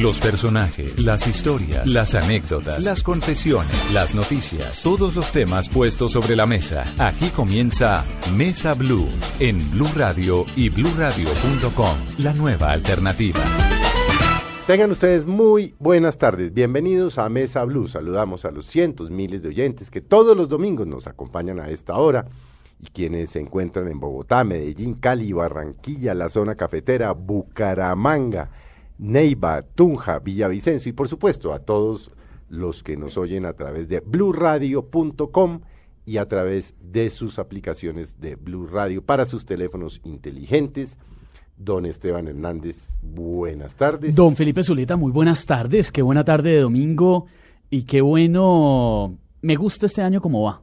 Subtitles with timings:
[0.00, 6.34] Los personajes, las historias, las anécdotas, las confesiones, las noticias, todos los temas puestos sobre
[6.34, 6.86] la mesa.
[6.98, 8.02] Aquí comienza
[8.34, 9.06] Mesa Blue
[9.38, 13.40] en Blue Radio y bluradio.com, la nueva alternativa.
[14.66, 16.54] Tengan ustedes muy buenas tardes.
[16.54, 17.86] Bienvenidos a Mesa Blue.
[17.86, 21.96] Saludamos a los cientos, miles de oyentes que todos los domingos nos acompañan a esta
[21.96, 22.24] hora
[22.80, 28.50] y quienes se encuentran en Bogotá, Medellín, Cali, Barranquilla, la zona cafetera, Bucaramanga,
[28.98, 32.10] Neiva, Tunja, Villavicencio y por supuesto a todos
[32.48, 35.60] los que nos oyen a través de bluradio.com
[36.04, 40.98] y a través de sus aplicaciones de Blue Radio para sus teléfonos inteligentes.
[41.56, 44.14] Don Esteban Hernández, buenas tardes.
[44.14, 45.92] Don Felipe Zuleta, muy buenas tardes.
[45.92, 47.26] Qué buena tarde de domingo
[47.70, 49.16] y qué bueno.
[49.42, 50.62] Me gusta este año como va.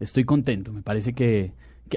[0.00, 0.72] Estoy contento.
[0.72, 1.52] Me parece que,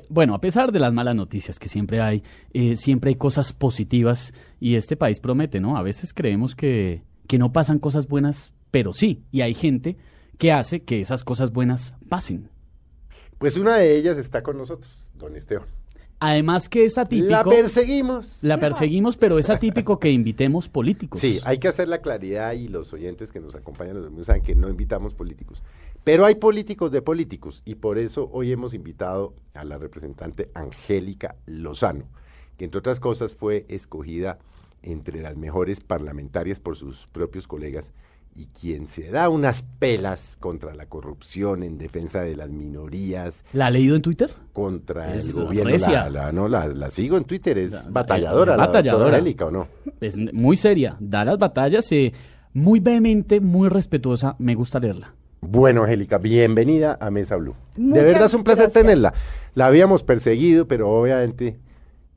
[0.10, 4.34] bueno, a pesar de las malas noticias que siempre hay, eh, siempre hay cosas positivas
[4.60, 5.78] y este país promete, ¿no?
[5.78, 9.24] A veces creemos que, que no pasan cosas buenas, pero sí.
[9.32, 9.98] Y hay gente
[10.38, 12.50] que hace que esas cosas buenas pasen.
[13.38, 15.68] Pues una de ellas está con nosotros, don Esteban.
[16.20, 17.30] Además que es atípico.
[17.30, 18.40] La perseguimos.
[18.42, 21.20] La perseguimos, pero es atípico que invitemos políticos.
[21.20, 24.56] Sí, hay que hacer la claridad y los oyentes que nos acompañan los saben que
[24.56, 25.62] no invitamos políticos.
[26.06, 31.36] Pero hay políticos de políticos y por eso hoy hemos invitado a la representante Angélica
[31.48, 32.06] Lozano,
[32.58, 34.38] que entre otras cosas fue escogida
[34.84, 37.92] entre las mejores parlamentarias por sus propios colegas
[38.36, 43.44] y quien se da unas pelas contra la corrupción en defensa de las minorías.
[43.52, 44.30] ¿La ha leído en Twitter?
[44.54, 45.76] Contra el gobierno.
[46.12, 49.10] La, no, la, sigo en Twitter, es batalladora, batalladora.
[49.10, 49.68] la Angélica, ¿o no?
[50.00, 52.14] Es muy seria, da las batallas, eh,
[52.54, 55.16] muy vehemente, muy respetuosa, me gusta leerla.
[55.48, 57.56] Bueno, Angélica, bienvenida a Mesa Blue.
[57.76, 59.14] de verdad es un placer tenerla.
[59.54, 61.60] La habíamos perseguido, pero obviamente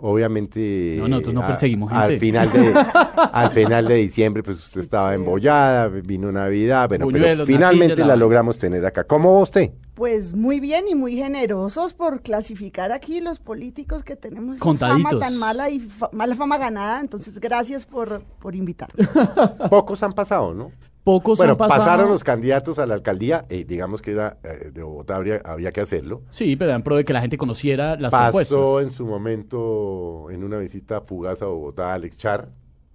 [0.00, 2.72] obviamente no, nosotros no perseguimos al final de
[3.32, 8.58] al final de diciembre pues usted estaba embollada vino Navidad bueno pero finalmente la logramos
[8.58, 9.04] tener acá.
[9.04, 14.14] Cómo va usted pues muy bien y muy generosos por clasificar aquí los políticos que
[14.14, 15.11] tenemos Contaditos.
[15.11, 17.00] fama tan mala y mala fama ganada.
[17.00, 18.90] Entonces gracias por por invitar
[19.68, 20.70] pocos han pasado no
[21.08, 21.79] Pocos bueno, han pasado...
[21.80, 25.70] pasaron los candidatos a la alcaldía, y digamos que era eh, de Bogotá habría, había
[25.70, 26.20] que hacerlo.
[26.29, 28.83] Sí, pero en pro de que la gente conociera las Pasó propuestas.
[28.83, 32.51] en su momento en una visita fugaz a Bogotá Alex Char.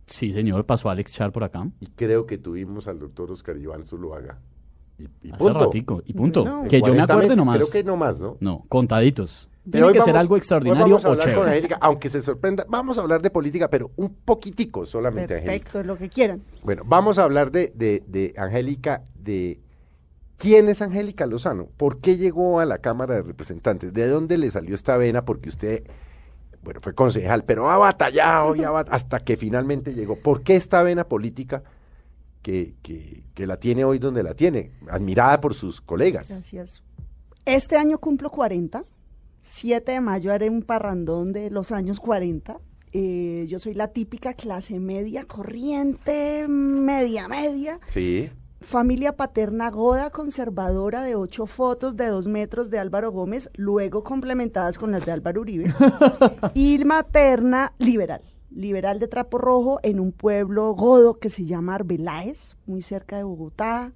[0.06, 1.68] Sí, señor, pasó Alex Char por acá.
[1.80, 4.38] Y creo que tuvimos al doctor Oscar Iván Zuluaga.
[5.00, 5.60] Y, y Hace punto.
[5.60, 6.44] ratico, y punto.
[6.44, 6.64] Bueno.
[6.70, 7.58] que yo me 40 acuerde meses, nomás.
[7.58, 8.38] Creo que no más, ¿no?
[8.40, 9.50] No, contaditos.
[9.72, 11.52] Pero Tiene que ser algo extraordinario vamos a o hablar con chévere.
[11.52, 15.52] Angélica, aunque se sorprenda, vamos a hablar de política, pero un poquitico solamente, Angélica.
[15.64, 19.60] perfecto lo que quieran Bueno, vamos a hablar de, de, de Angélica, de
[20.38, 24.52] quién es Angélica Lozano, por qué llegó a la Cámara de Representantes, de dónde le
[24.52, 25.84] salió esta vena, porque usted,
[26.62, 30.18] bueno, fue concejal, pero ha batallado y ha bat- hasta que finalmente llegó.
[30.18, 31.64] ¿Por qué esta vena política
[32.42, 36.28] que, que, que la tiene hoy donde la tiene, admirada por sus colegas?
[36.28, 36.84] Gracias.
[37.46, 38.84] Este año cumplo 40.
[39.44, 42.58] 7 de mayo haré un parrandón de los años 40.
[42.92, 47.80] Eh, yo soy la típica clase media, corriente, media, media.
[47.88, 48.30] Sí,
[48.64, 54.78] Familia paterna goda, conservadora de ocho fotos de dos metros de Álvaro Gómez, luego complementadas
[54.78, 55.66] con las de Álvaro Uribe.
[56.54, 62.56] y materna liberal, liberal de trapo rojo en un pueblo godo que se llama Arbeláez,
[62.66, 63.92] muy cerca de Bogotá.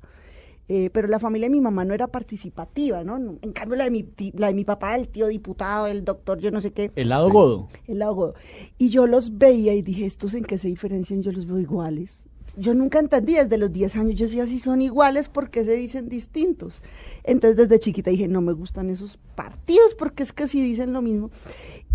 [0.69, 3.38] Eh, pero la familia de mi mamá no era participativa, ¿no?
[3.41, 6.51] En cambio, la de mi, la de mi papá, el tío diputado, el doctor, yo
[6.51, 7.67] no sé qué, El lado godo.
[7.88, 8.33] el lado godo.
[8.77, 11.22] Y yo los veía y dije, ¿estos en qué se diferencian?
[11.23, 12.27] Yo los veo iguales.
[12.57, 15.73] Yo nunca entendí, desde los 10 años yo decía, si son iguales, ¿por qué se
[15.73, 16.81] dicen distintos?
[17.23, 21.01] Entonces desde chiquita dije, no me gustan esos partidos porque es que sí dicen lo
[21.03, 21.29] mismo.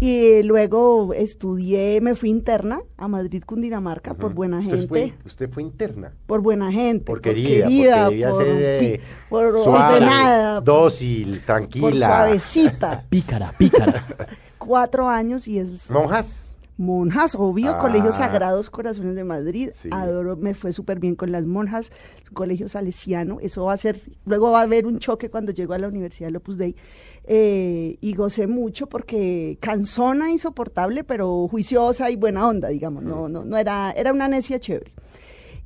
[0.05, 4.89] Y luego estudié, me fui interna a Madrid, Cundinamarca, por buena usted gente.
[4.89, 6.13] fue, usted fue interna.
[6.27, 7.05] Por buena gente.
[7.05, 12.07] Por por querida, querida, porque debía por, ser eh, por suave, ordenada, dócil, por tranquila.
[12.09, 13.05] suavecita.
[13.11, 14.05] Pícara, pícara.
[14.59, 16.57] Cuatro años y es Monjas.
[16.79, 17.79] monjas, obvio, Ah.
[17.79, 19.71] Colegios Sagrados Corazones de Madrid.
[19.73, 19.89] Sí.
[19.93, 21.93] Adoro, me fue súper bien con las monjas,
[22.33, 23.39] colegio salesiano.
[23.41, 26.31] Eso va a ser, luego va a haber un choque cuando llego a la Universidad
[26.31, 26.75] de Opus Dei.
[27.25, 33.05] Eh, y gocé mucho porque cansona, insoportable, pero juiciosa y buena onda, digamos.
[33.05, 34.93] No, no, no era, era una necia chévere.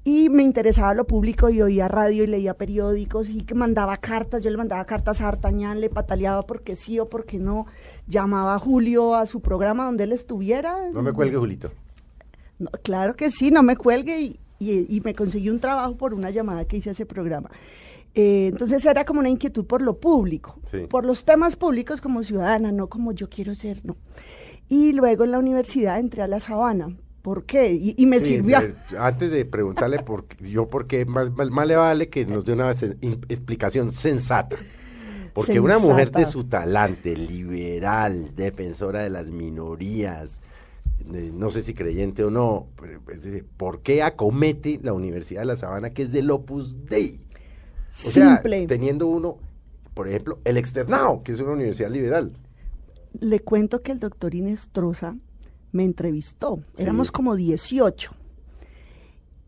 [0.04, 4.44] Y me interesaba lo público y oía radio y leía periódicos y que mandaba cartas.
[4.44, 7.66] Yo le mandaba cartas a Artañán, le pataleaba porque sí o porque no.
[8.06, 10.90] Llamaba a Julio a su programa donde él estuviera.
[10.92, 11.72] No me cuelgue, Julito.
[12.60, 16.14] No, claro que sí, no me cuelgue y, y- y me conseguí un trabajo por
[16.14, 17.50] una llamada que hice a ese programa.
[18.18, 20.86] Eh, entonces era como una inquietud por lo público, Sí.
[20.88, 23.94] por los temas públicos como ciudadana, no como yo quiero ser, no.
[24.68, 26.88] Y luego en la universidad entré a La Sabana
[27.22, 27.72] ¿Por qué?
[27.72, 28.60] Y, y me Sí, sirvió.
[28.60, 32.44] eh, antes de preguntarle por yo por qué, más, más- más le vale que nos
[32.44, 34.56] dé una explicación sensata.
[35.34, 40.40] Porque una mujer de su talante, liberal, defensora de las minorías,
[41.04, 45.46] no sé si creyente o no, pero, es decir, ¿por qué acomete la Universidad de
[45.46, 47.20] La Sabana, que es del Opus Dei?
[47.88, 48.66] O sea, Simple.
[48.66, 49.36] teniendo uno,
[49.94, 52.32] por ejemplo, el externado, que es una universidad liberal.
[53.18, 55.16] Le cuento que el doctor Inestrosa
[55.72, 56.60] me entrevistó.
[56.76, 56.82] Sí.
[56.82, 58.10] Éramos como 18.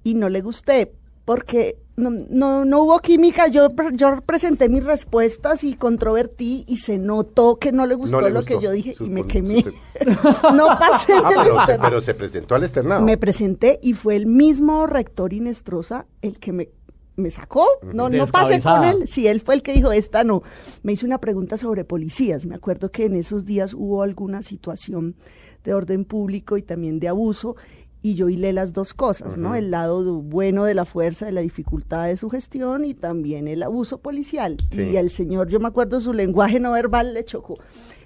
[0.04, 0.92] Y no le gusté
[1.24, 3.48] porque no, no, no hubo química.
[3.48, 8.28] Yo, yo presenté mis respuestas y controvertí y se notó que no le gustó No
[8.28, 9.62] le lo que yo dije su y me quemé.
[9.62, 9.72] su-
[10.54, 11.82] no pasé Ah, del pero, externado.
[11.90, 13.04] pero se presentó al externado.
[13.04, 16.70] Me presenté y fue el mismo rector Inestrosa el que me,
[17.18, 17.66] me sacó.
[17.92, 19.06] No, no pasé con él.
[19.06, 20.42] Sí, él fue el que dijo, esta no.
[20.82, 22.46] Me hizo una pregunta sobre policías.
[22.46, 25.16] Me acuerdo que en esos días hubo alguna situación
[25.64, 27.56] de orden público y también de abuso.
[28.00, 29.56] Y yo hilé las dos cosas, ¿no?
[29.56, 33.60] El lado bueno de la fuerza, de la dificultad de su gestión y también el
[33.60, 34.56] abuso policial.
[34.70, 34.82] Sí.
[34.82, 37.58] Y el señor, yo me acuerdo, su lenguaje no verbal le chocó.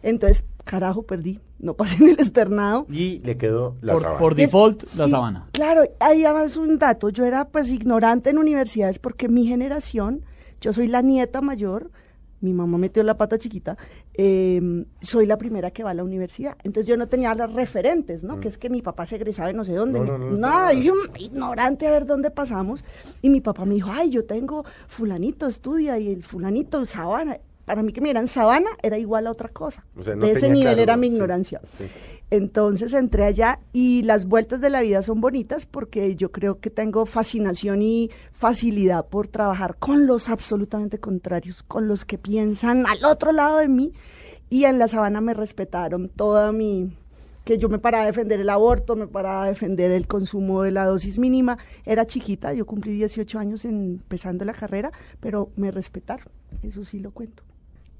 [0.02, 1.40] Entonces, carajo, perdí.
[1.58, 2.86] No pasé en el externado.
[2.90, 4.18] Y le quedó la Por, sabana.
[4.18, 5.48] por default, la Y, sabana.
[5.52, 10.22] Claro, ahí además un dato, yo era pues ignorante en universidades porque mi generación,
[10.60, 11.90] yo soy la nieta mayor,
[12.40, 13.76] mi mamá metió la pata chiquita,
[14.14, 14.60] eh,
[15.00, 16.56] soy la primera que va a la universidad.
[16.64, 18.40] Entonces yo no tenía las referentes, ¿no?
[18.40, 20.00] Que es que mi papá se egresaba de no sé dónde.
[20.00, 20.06] Mm.
[20.06, 22.84] No, no, no, yo ignorante a ver dónde pasamos.
[23.22, 27.38] Y mi papá me dijo, ay, yo tengo fulanito estudia y el fulanito sabana.
[27.72, 29.82] Para mí que me dieran sabana era igual a otra cosa.
[29.96, 31.62] O sea, no de ese nivel claro, era mi ignorancia.
[31.78, 31.86] sí.
[32.28, 36.68] Entonces entré allá y las vueltas de la vida son bonitas porque yo creo que
[36.68, 43.04] tengo fascinación y facilidad por trabajar con los absolutamente contrarios, con los que piensan al
[43.06, 43.94] otro lado de mí.
[44.50, 46.94] Y en la sabana me respetaron toda mi
[47.44, 50.72] que yo me paraba a defender el aborto, me paraba a defender el consumo de
[50.72, 51.56] la dosis mínima.
[51.86, 56.28] Era chiquita, yo cumplí 18 años empezando la carrera, pero me respetaron,
[56.62, 57.42] eso sí lo cuento.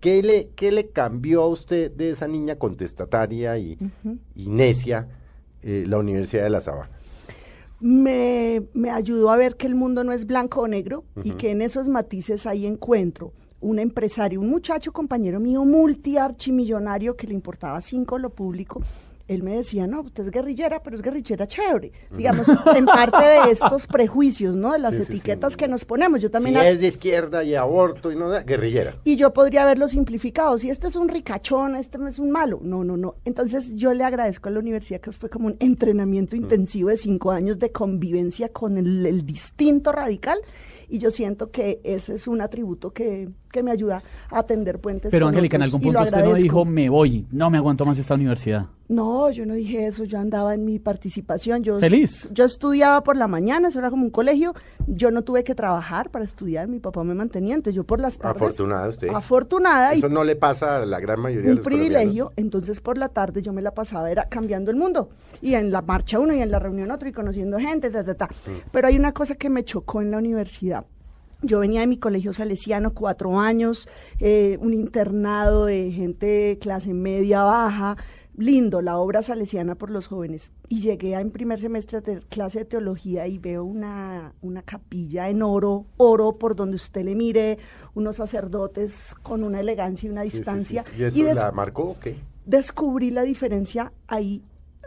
[0.03, 3.79] ¿Qué le, ¿Qué le cambió a usted de esa niña contestataria y,
[4.35, 5.09] y necia
[5.63, 6.91] eh, la Universidad de La Sabana?
[7.83, 11.51] me, me ayudó a ver que el mundo no es blanco o negro y que
[11.51, 13.33] en esos matices hay encuentro.
[13.61, 18.83] Un empresario, un muchacho compañero mío, multiarchimillonario, que le importaba cinco lo público,
[19.33, 21.93] él me decía, no, usted es guerrillera, pero es guerrillera chévere.
[22.17, 22.47] Digamos,
[22.77, 24.73] en parte de estos prejuicios, ¿no?
[24.73, 25.13] De las Sí, sí, sí.
[25.15, 26.21] etiquetas que nos ponemos.
[26.21, 26.55] Yo también...
[26.55, 28.97] si ha- es de izquierda y aborto y no, guerrillera.
[29.05, 30.59] y yo podría haberlo simplificado.
[30.59, 32.61] Si este es un ricachón, este no es un malo.
[32.63, 33.15] No, no, no.
[33.25, 37.31] Entonces yo le agradezco a la universidad que fue como un entrenamiento intensivo de cinco
[37.31, 40.39] años de convivencia con el, el distinto radical.
[40.89, 45.13] Y yo siento que ese es un atributo que, que me ayuda a atender puentes.
[45.13, 48.15] Pero Angélica, en algún punto usted no dijo, me voy, no me aguanto más esta
[48.15, 48.67] universidad.
[48.89, 51.63] No, yo no dije eso, yo andaba en mi participación.
[51.63, 52.29] Yo, Feliz.
[52.33, 54.55] Yo estudiaba por la mañana, eso era como un colegio.
[54.87, 58.19] Yo no tuve que trabajar para estudiar, mi papá me mantenía, entonces yo por las
[58.19, 58.43] tardes.
[58.43, 59.09] Afortunada usted.
[59.09, 62.99] Afortunada y Eso no le pasa a la gran mayoría de un privilegio, entonces por
[62.99, 65.11] la tarde yo me la pasaba era cambiando el mundo
[65.41, 68.15] y en la marcha uno y en la reunión otro y conociendo gente, ta, ta,
[68.15, 68.29] ta.
[68.71, 70.85] Pero hay una cosa que me chocó en la universidad.
[71.43, 73.89] Yo venía de mi colegio salesiano, cuatro años,
[74.21, 77.97] eh, un internado de gente clase media baja,
[78.37, 80.53] lindo, la obra salesiana por los jóvenes.
[80.69, 85.29] Y llegué a, en primer semestre a clase de teología y veo una, una capilla
[85.29, 87.59] en oro, oro por donde usted le mire,
[87.95, 90.39] unos sacerdotes con una elegancia y una Sí, sí, sí.
[90.39, 90.85] distancia.
[90.97, 92.17] ¿Y eso la marcó o qué?
[92.47, 94.43] descubrí la diferencia ahí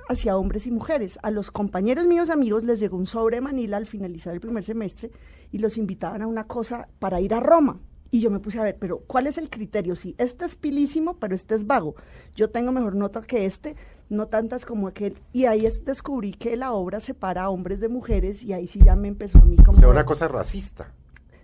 [0.10, 1.18] hacia hombres y mujeres.
[1.24, 4.64] A los compañeros míos amigos les llegó un sobre de Manila al finalizar el primer
[4.64, 5.10] semestre
[5.52, 7.80] y los invitaban a una cosa para ir a Roma.
[8.12, 9.96] Y yo me puse a ver, pero ¿cuál es el criterio?
[9.96, 11.96] Si este es pilísimo, pero este es vago.
[12.36, 13.76] Yo tengo mejor nota que este,
[14.10, 15.16] no tantas como aquel.
[15.34, 18.80] Y ahí es- descubrí que la obra separa a hombres de mujeres y ahí sí
[18.84, 20.92] ya me empezó a mí O como sea, una cosa racista,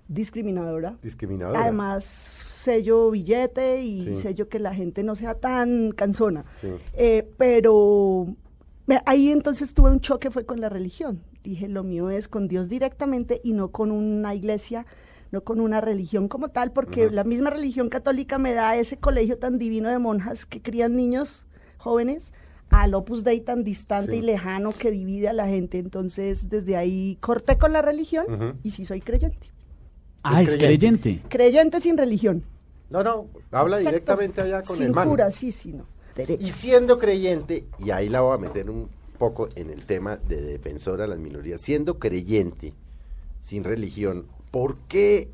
[0.07, 0.97] discriminadora.
[1.01, 1.61] discriminadora.
[1.61, 4.15] Además, sello billete y Sí.
[4.17, 6.45] sello que la gente no sea tan cansona.
[6.61, 6.69] Sí.
[6.93, 8.27] Eh, pero
[9.05, 11.21] ahí entonces tuve un choque, fue con la religión.
[11.43, 14.85] Dije, lo mío es con Dios directamente y no con una iglesia,
[15.31, 19.37] no con una religión como tal, porque la misma religión católica me da ese colegio
[19.37, 21.45] tan divino de monjas que crían niños
[21.77, 22.31] jóvenes
[22.69, 24.19] al Opus Dei tan distante Sí.
[24.19, 25.79] y lejano que divide a la gente.
[25.79, 29.47] Entonces, desde ahí corté con la religión y sí soy creyente.
[30.23, 31.21] Ah, Es es creyente.
[31.27, 32.43] Creyente sin religión.
[32.91, 33.89] No, no, habla Exacto.
[33.89, 35.09] directamente allá con Sin el man.
[35.09, 35.85] cura, sí, sí, no.
[36.15, 36.45] Derecho.
[36.45, 38.89] Y siendo creyente, y ahí la voy a meter un
[39.21, 42.73] poco en el tema de defensora de las minorías, siendo creyente,
[43.41, 45.29] sin religión, ¿por qué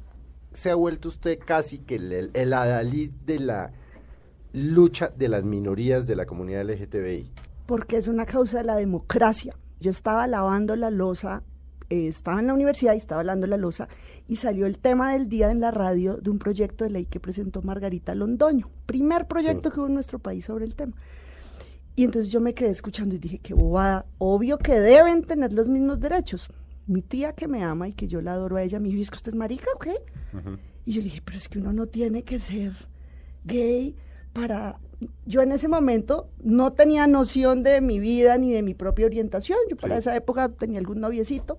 [0.53, 3.71] se ha vuelto usted casi que el, el adalid de la
[4.51, 7.31] lucha de las minorías de la comunidad LGTBI?
[7.65, 9.53] porque es una causa de la democracia.
[9.79, 11.43] yo estaba lavando la losa,
[11.89, 13.87] eh, estaba en la universidad y estaba lavando la losa,
[14.27, 17.19] y salió el tema del día en la radio de un proyecto de ley que
[17.21, 19.73] presentó Margarita Londoño, primer proyecto Sí.
[19.73, 20.93] que hubo en nuestro país sobre el tema.
[21.97, 25.67] Y entonces yo me quedé escuchando y dije, qué bobada, obvio que deben tener los
[25.67, 26.47] mismos derechos.
[26.85, 29.09] Mi tía que me ama y que yo la adoro a ella, me dijo, ¿es
[29.09, 29.95] que usted es marica o qué?
[30.85, 32.73] Y yo le dije, pero es que uno no tiene que ser
[33.45, 33.95] gay
[34.31, 34.79] para...
[35.25, 39.57] Yo en ese momento no tenía noción de mi vida ni de mi propia orientación.
[39.67, 39.99] Yo para Sí.
[40.01, 41.57] esa época tenía algún noviecito.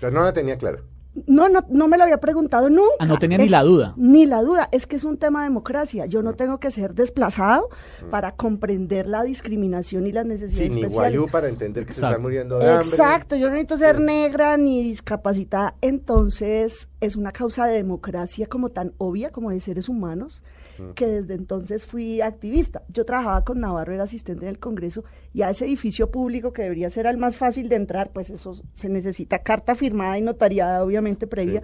[0.00, 0.82] Pero no la tenía claro.
[1.26, 2.92] No, no, no me lo había preguntado nunca.
[2.98, 3.94] Ah, no tenía ni Es- la duda.
[3.96, 4.68] Ni la duda.
[4.70, 6.04] Es que es un tema de democracia.
[6.06, 7.68] Yo no tengo que ser desplazado
[8.10, 10.92] para comprender la discriminación y las Sí, necesidades ni especiales.
[11.16, 12.12] guayú para entender que se Exacto.
[12.12, 12.88] están muriendo de hambre.
[12.88, 14.02] Exacto, yo no necesito ser Sí.
[14.02, 15.74] negra ni discapacitada.
[15.80, 20.42] Entonces, es una causa de democracia como tan obvia como de seres humanos
[20.78, 20.90] Mm.
[20.90, 22.82] que desde entonces fui activista.
[22.88, 26.62] Yo trabajaba con Navarro, era asistente en el Congreso, y a ese edificio público que
[26.62, 30.82] debería ser el más fácil de entrar, pues eso se necesita carta firmada y notariada,
[30.82, 31.62] obviamente, previa.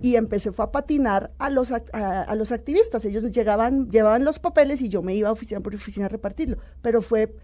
[0.00, 1.82] Y empecé fue a patinar a los, a,
[2.22, 3.04] a los activistas.
[3.04, 6.58] Ellos llegaban, llevaban los papeles y yo me iba a oficina por oficina a repartirlo.
[6.82, 7.34] Pero fue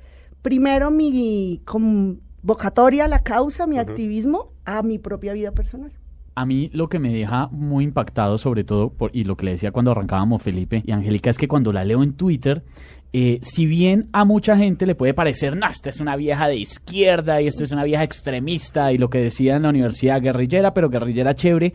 [0.40, 5.92] primero mi convocatoria a la causa, mi activismo, a mi propia vida personal.
[6.36, 9.52] A mí lo que me deja muy impactado, sobre todo, por- y lo que le
[9.52, 12.64] decía cuando arrancábamos Felipe y Angélica, es que cuando la leo en Twitter,
[13.12, 16.56] eh, si bien a mucha gente le puede parecer, no, esta es una vieja de
[16.56, 20.74] izquierda y esta es una vieja extremista y lo que decía en la universidad, guerrillera,
[20.74, 21.72] pero guerrillera chévere,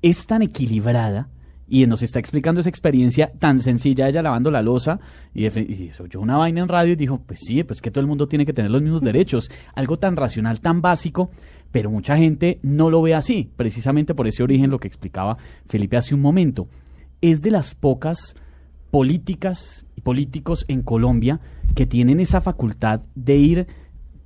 [0.00, 1.28] es tan equilibrada
[1.70, 5.00] y nos está explicando esa experiencia tan sencilla, ella lavando la losa
[5.34, 8.06] y, y oyó una vaina en radio y dijo, pues sí, pues que todo el
[8.06, 11.30] mundo tiene que tener los mismos derechos, algo tan racional, tan básico,
[11.70, 15.96] pero mucha gente no lo ve así, precisamente por ese origen lo que explicaba Felipe
[15.96, 16.68] hace un momento.
[17.20, 18.36] Es de las pocas
[18.90, 21.40] políticas y políticos en Colombia
[21.74, 23.66] que tienen esa facultad de ir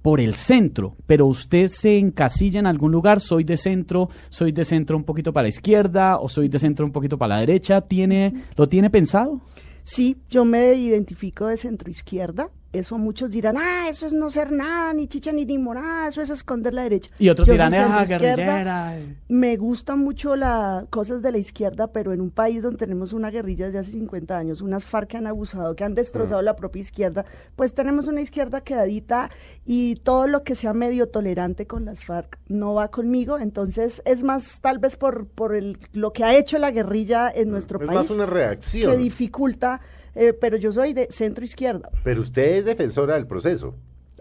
[0.02, 4.64] por el centro, pero usted se encasilla en algún lugar, soy de centro, soy de
[4.64, 7.80] centro un poquito para la izquierda o soy de centro un poquito para la derecha,
[7.82, 9.40] ¿tiene lo tiene pensado?
[9.84, 12.50] Sí, yo me identifico de centro izquierda.
[12.72, 16.30] Eso muchos dirán, ah, eso es no ser nada, ni chicha ni limonada, eso es
[16.30, 17.10] esconder la derecha.
[17.18, 18.98] Y otros Yo dirán, ah, guerrillera.
[19.28, 23.30] Me gustan mucho las cosas de la izquierda, pero en un país donde tenemos una
[23.30, 26.80] guerrilla desde hace 50 años, unas FARC que han abusado, que han destrozado la propia
[26.80, 27.24] izquierda,
[27.56, 29.30] pues tenemos una izquierda quedadita
[29.66, 33.38] y todo lo que sea medio tolerante con las FARC no va conmigo.
[33.38, 37.50] Entonces es más tal vez por, por el, lo que ha hecho la guerrilla en
[37.50, 38.98] nuestro es país más una que reacción.
[38.98, 39.80] dificulta,
[40.14, 41.90] eh, pero yo soy de centro izquierda.
[42.04, 43.74] Pero usted es defensora del proceso.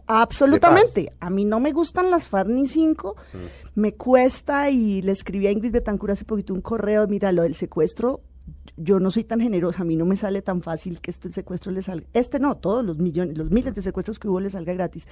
[0.08, 1.14] Absolutamente.
[1.20, 3.16] A mí no me gustan las FARC ni cinco.
[3.34, 3.80] Mm.
[3.80, 7.08] Me cuesta y le escribí a Ingrid Betancur hace poquito un correo.
[7.08, 8.20] Mira, lo del secuestro,
[8.76, 9.84] yo no soy tan generosa.
[9.84, 12.06] A mí no me sale tan fácil que este secuestro le salga.
[12.14, 15.08] Este no, todos los millones, los miles de secuestros que hubo le salga gratis.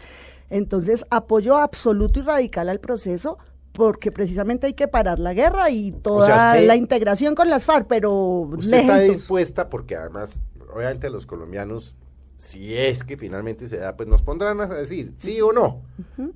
[0.50, 3.38] Entonces, apoyo absoluto y radical al proceso.
[3.72, 7.86] Porque precisamente hay que parar la guerra y toda usted- la integración con las FARC,
[7.88, 10.40] pero Usted está dispuesta porque además,
[10.74, 11.96] obviamente los colombianos,
[12.38, 15.82] si es que finalmente se da, pues nos pondrán a decir sí o no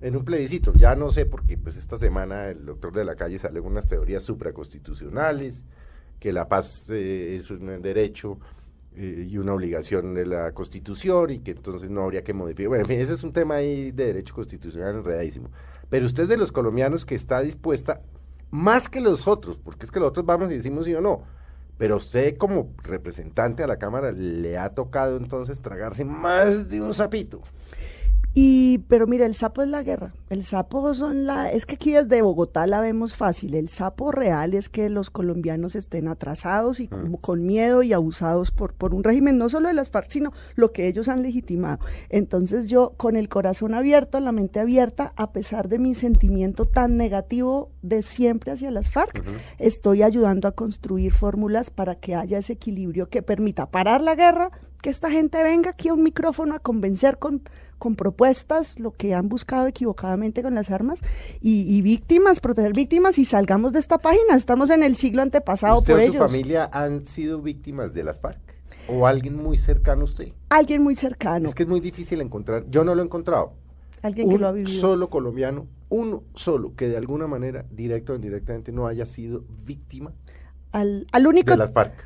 [0.02, 0.74] en un plebiscito.
[0.74, 3.88] Ya no sé porque pues esta semana el doctor de la calle sale con unas
[3.88, 5.64] teorías supraconstitucionales,
[6.20, 8.40] que la paz eh, es un derecho
[8.96, 12.70] eh, y una obligación de la constitución y que entonces no habría que modificar.
[12.70, 15.50] Bueno, en fin, ese es un tema ahí de derecho constitucional enredadísimo.
[15.90, 18.02] Pero usted es de los colombianos que está dispuesta
[18.52, 21.24] más que los otros, porque es que los otros vamos y decimos sí o no.
[21.78, 26.94] Pero usted como representante a la Cámara le ha tocado entonces tragarse más de un
[26.94, 27.42] sapito.
[28.36, 30.14] Y, pero mira, el sapo es la guerra.
[30.30, 33.54] El sapo son la, es que aquí desde Bogotá la vemos fácil.
[33.54, 38.50] El sapo real es que los colombianos estén atrasados y como con miedo y abusados
[38.50, 41.78] por, por un régimen, no solo de las FARC, sino lo que ellos han legitimado.
[42.10, 46.98] Entonces yo, con el corazón abierto, la mente abierta, a pesar de mi sentimiento tan
[46.98, 49.24] negativo de siempre hacia las FARC,
[49.60, 54.50] estoy ayudando a construir fórmulas para que haya ese equilibrio que permita parar la guerra,
[54.82, 57.44] que esta gente venga aquí a un micrófono a convencer con,
[57.84, 61.02] con propuestas lo que han buscado equivocadamente con las armas
[61.42, 64.38] y, y víctimas, proteger víctimas y salgamos de esta página.
[64.38, 68.18] Estamos en el siglo antepasado ¿Usted por o su familia han sido víctimas de las
[68.22, 68.40] FARC?
[68.88, 70.30] ¿O alguien muy cercano a usted?
[70.48, 73.52] Alguien muy cercano, Es que es muy difícil encontrar, yo no lo he encontrado.
[74.02, 74.80] alguien que lo ha vivido.
[74.80, 80.14] solo colombiano, uno solo, que de alguna manera, directo o indirectamente, no haya sido víctima
[80.74, 81.54] Al, al único.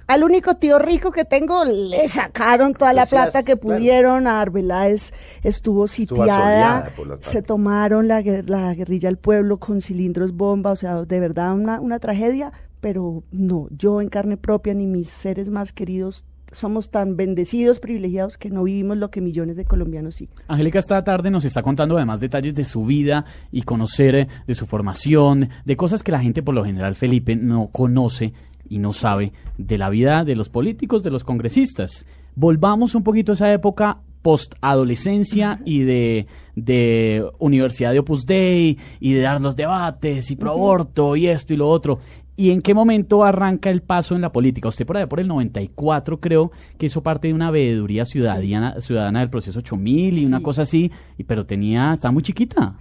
[0.08, 3.78] Al único tío rico que tengo le sacaron toda la Decías, plata que claro.
[3.78, 4.28] pudieron.
[4.28, 6.92] A Arbeláez estuvo sitiada.
[7.22, 10.72] se tomaron la, la guerrilla al pueblo con cilindros bomba.
[10.72, 12.52] O sea, de verdad una, una tragedia.
[12.82, 18.38] Pero no, yo en carne propia ni mis seres más queridos somos tan bendecidos, privilegiados,
[18.38, 20.30] que no vivimos lo que millones de colombianos sí.
[20.48, 24.54] Angélica esta tarde nos está contando además detalles de su vida y conocer eh, de
[24.54, 28.34] su formación, de cosas que la gente por lo general, Felipe, no conoce
[28.70, 32.06] y no sabe de la vida de los políticos, de los congresistas.
[32.36, 39.14] Volvamos un poquito a esa época post-adolescencia y de, de Universidad de Opus Dei y
[39.14, 42.00] de dar los debates y pro aborto y esto y lo otro.
[42.40, 44.68] ¿Y en qué momento arranca el paso en la política?
[44.68, 49.22] Usted por allá por el 94 creo que hizo parte de una veeduría ciudadana, ciudadana
[49.22, 52.76] del proceso 8000 y una cosa así, y, pero tenía, estaba muy chiquita.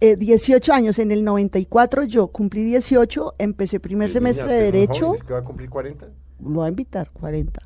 [0.00, 4.62] Eh, 18 años, en el 94 yo cumplí 18, empecé primer Niña, semestre usted de
[4.72, 6.06] Derecho, joven, ¿Es que va a cumplir 40?
[6.44, 7.60] lo voy a invitar, 40.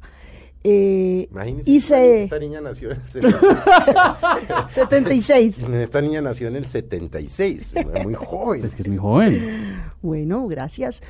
[0.65, 1.71] Eh, Imagínese.
[1.71, 3.35] hice Esta niña nació en el
[4.71, 5.59] 76.
[5.73, 7.75] Esta niña nació en el 76.
[8.05, 8.65] Muy joven.
[8.65, 9.83] Es que es muy joven.
[10.03, 11.03] Bueno, gracias.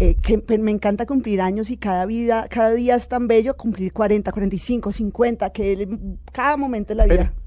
[0.00, 3.56] Eh, que pe- me encanta cumplir años y cada vida, cada día es tan bello
[3.56, 5.98] cumplir 40, 45, 50, que el-
[6.32, 7.14] cada momento de la vida.
[7.14, 7.41] Espere.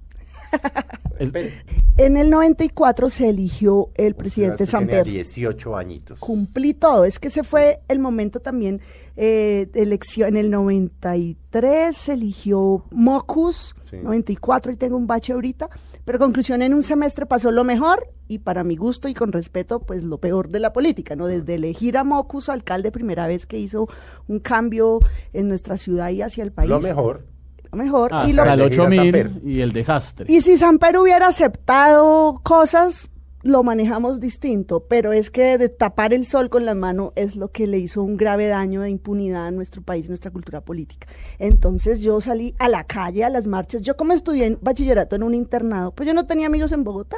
[1.98, 5.06] En el 94 se eligió el presidente Usted tenía Samper.
[5.06, 6.20] 18 añitos.
[6.20, 7.06] Cumplí todo.
[7.06, 8.82] Es que ese fue el momento también
[9.16, 10.30] eh, de elección.
[10.30, 13.98] En el 93 se eligió Mocus, Sí.
[13.98, 15.70] 94 y tengo un bache ahorita.
[16.04, 19.80] Pero conclusión, en un semestre pasó lo mejor y para mi gusto y con respeto,
[19.80, 21.28] pues lo peor de la política, ¿no?
[21.28, 23.88] Desde elegir a Mocus alcalde, primera vez que hizo
[24.28, 25.00] un cambio
[25.34, 26.70] en nuestra ciudad y hacia el país.
[26.70, 27.26] Lo mejor.
[27.76, 28.12] Lo mejor.
[28.12, 29.32] y, Hasta lo- el elegir a 8000 Samper.
[29.50, 30.26] y el desastre.
[30.30, 33.10] y si Samper hubiera aceptado cosas,
[33.44, 37.50] lo manejamos distinto, pero es que de tapar el sol con la mano es lo
[37.50, 41.08] que le hizo un grave daño de impunidad a nuestro país, nuestra cultura política.
[41.38, 43.84] Entonces yo salí a la calle, a las marchas.
[43.84, 47.18] Yo como estudié en bachillerato en un internado, pues yo no tenía amigos en Bogotá.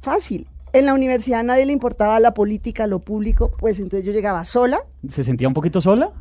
[0.00, 0.46] Fácil.
[0.72, 4.44] En la universidad a nadie le importaba la política, lo público, pues entonces yo llegaba
[4.44, 6.12] sola, ¿Se sentía un poquito sola?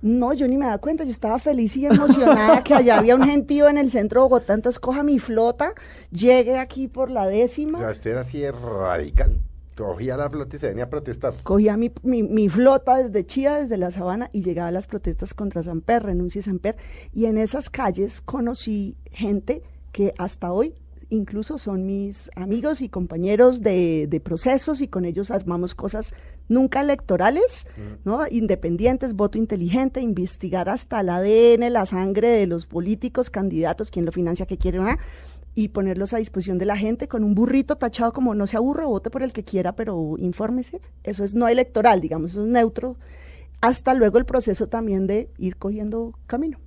[0.00, 3.24] No, yo ni me daba cuenta, yo estaba feliz y emocionada que allá había un
[3.24, 5.74] gentío en el centro de Bogotá, entonces coja mi flota,
[6.10, 9.40] llegue aquí por la O décima, sea, usted era así de radical.
[9.76, 11.34] Cogía la flota y se venía a protestar.
[11.44, 15.34] cogía mi, mi, mi flota desde Chía, desde la Sabana, y llegaba a las protestas
[15.34, 16.76] contra Samper, renuncia a Samper,
[17.12, 20.74] y en esas calles conocí gente que hasta hoy
[21.10, 26.12] incluso son mis amigos y compañeros de, de procesos y con ellos armamos cosas
[26.48, 27.66] nunca electorales,
[28.04, 28.20] ¿no?
[28.30, 34.12] Independientes, voto inteligente, investigar hasta el ADN, la sangre de los políticos, candidatos, quién lo
[34.12, 34.78] financia, qué quiere,
[35.54, 38.86] y ponerlos a disposición de la gente con un burrito tachado como no se aburra,
[38.86, 40.80] vote por el que quiera, pero infórmese.
[41.02, 42.96] Eso es no electoral, digamos, eso es neutro.
[43.60, 46.58] Hasta luego el proceso también de ir cogiendo camino.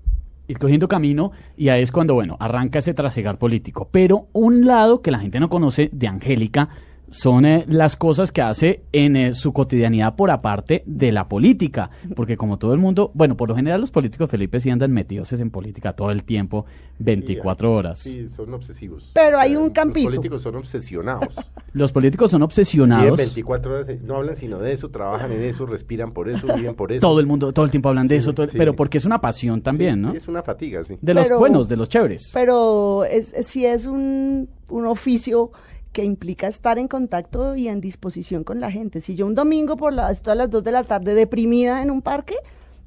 [0.50, 3.88] ir cogiendo camino y ahí es cuando, bueno, arranca ese trasegar político.
[3.90, 6.68] Pero un lado que la gente no conoce de Angélica
[7.12, 11.90] son eh, las cosas que hace en eh, su cotidianidad por aparte de la política.
[12.16, 15.32] Porque como todo el mundo, bueno, por lo general los políticos, Felipe, sí andan metidos
[15.34, 16.66] en política todo el tiempo,
[17.00, 18.00] 24 horas.
[18.00, 19.12] Sí, son obsesivos.
[19.14, 20.10] Pero hay un campito.
[20.10, 21.36] Los políticos son obsesionados.
[21.74, 23.18] Los políticos son obsesionados.
[23.18, 26.76] 24 horas, eh, no hablan sino de eso, trabajan en eso, respiran por eso, viven
[26.76, 27.02] por eso.
[27.02, 28.58] Todo el mundo, todo el tiempo hablan de Sí, eso, todo- sí.
[28.58, 30.14] pero porque es una pasión también, Sí, ¿no?
[30.14, 30.98] Es una fatiga, sí.
[31.02, 32.32] De los buenos, de los chéveres.
[32.34, 35.52] Pero es, sí es un, un oficio
[35.92, 39.02] que implica estar en contacto y en disposición con la gente.
[39.02, 41.92] Si yo un domingo por las, estoy a las 2 de la tarde deprimida en
[41.92, 42.36] un parque,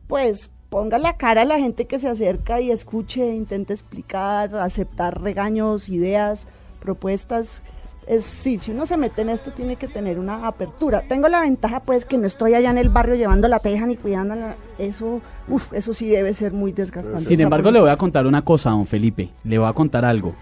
[0.06, 5.20] pues ponga la cara a la gente que se acerca y escuche, intente explicar, aceptar
[5.20, 6.46] regaños, ideas,
[6.80, 7.62] propuestas.
[8.06, 11.02] Es, sí, si uno se mete en esto tiene que tener una apertura.
[11.08, 13.96] Tengo la ventaja pues que no estoy allá en el barrio llevando la teja ni
[13.96, 14.56] cuidándola.
[14.78, 17.22] Eso, uf, eso sí debe ser muy desgastante.
[17.22, 19.30] Sin embargo, le voy a contar una cosa, don Felipe.
[19.44, 20.34] Le voy a contar algo.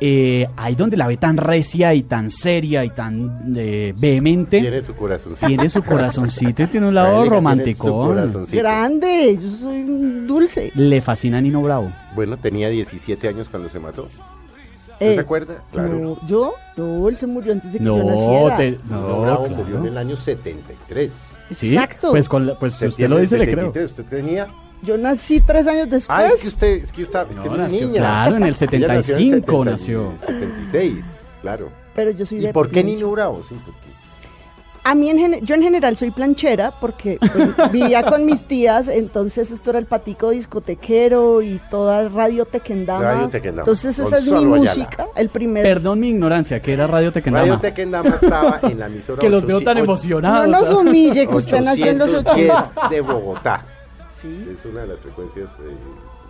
[0.00, 4.80] Eh, ahí donde la ve tan recia y tan seria y tan eh, vehemente, Tiene
[4.80, 5.46] su corazoncito.
[5.48, 7.84] tiene su corazoncito y tiene un lado romántico.
[7.84, 8.58] su corazoncito.
[8.62, 10.70] Grande, yo soy un dulce.
[10.76, 11.92] Le fascina Nino Bravo.
[12.14, 14.04] Bueno, tenía 17 años cuando se mató.
[14.04, 14.22] ¿Usted
[15.00, 15.62] Eh, se acuerda?
[15.72, 15.88] Claro.
[15.98, 16.54] no, ¿Yo?
[16.76, 18.56] No, él se murió antes de que yo naciera.
[18.56, 19.62] te- No, no, Bravo claro.
[19.64, 21.10] murió en el año 73.
[21.50, 21.74] ¿Sí?
[21.74, 22.10] Exacto.
[22.12, 23.66] Pues, con la- pues si usted lo dice, del le creo.
[23.72, 24.46] 73, Usted tenía.
[24.82, 26.18] Yo nací tres años después.
[26.18, 28.00] Ah, es que usted, es que usted, es que No, era nació- niña.
[28.00, 30.12] claro, en el Ella nació en 75 70 nació.
[30.26, 31.04] 76,
[31.42, 31.68] claro.
[31.96, 32.84] Pero yo soy ¿Y de por qué.
[32.84, 33.42] Niño Bravo?
[33.48, 33.88] Sí, porque
[34.84, 39.50] A mí, en yo en general soy planchera porque pues, vivía con mis tías, entonces
[39.50, 43.02] esto era el patico discotequero y toda radio tequendama.
[43.02, 44.56] Radio Tequendama, Entonces esa es mi Ayala.
[44.56, 45.64] música, el primer...
[45.64, 47.44] Perdón mi ignorancia, que era Radio Tequendama.
[47.46, 50.48] Radio Tequendama estaba en la emisora que los veo tan 800 emocionados.
[50.48, 52.88] no nos humille que usted nació en los 810 80.
[52.88, 53.64] de Bogotá.
[54.20, 54.48] Sí.
[54.56, 55.50] Es una de las frecuencias.
[55.60, 55.76] eh,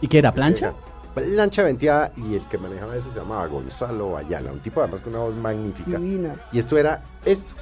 [0.00, 0.72] ¿Y qué era, plancha?
[1.14, 5.14] Plancha venteada y el que manejaba eso se llamaba Gonzalo Ayala, un tipo además con
[5.14, 5.98] una voz magnífica.
[5.98, 6.36] Divina.
[6.52, 7.54] Y esto era esto,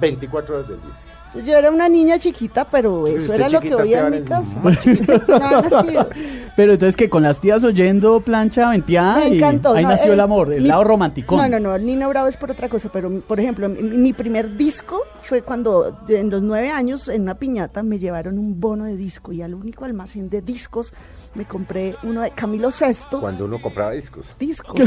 [0.00, 1.44] 24 horas del día.
[1.44, 4.60] Yo era una niña chiquita, pero eso era lo que oía en mi casa.
[4.82, 6.08] Chiquita.
[6.56, 10.14] Pero entonces que con las tías oyendo plancha venteada Me y ahí no, nació eh,
[10.14, 11.36] el amor, el mi- lado romántico.
[11.36, 14.56] No, no, no, Nino Bravo es por otra cosa, pero por ejemplo, mi, mi primer
[14.56, 18.96] disco fue cuando en los nueve años en una piñata me llevaron un bono de
[18.96, 20.94] disco y al único almacén de discos
[21.34, 23.18] me compré uno de Camilo VI.
[23.20, 24.26] Cuando uno compraba discos.
[24.38, 24.80] discos.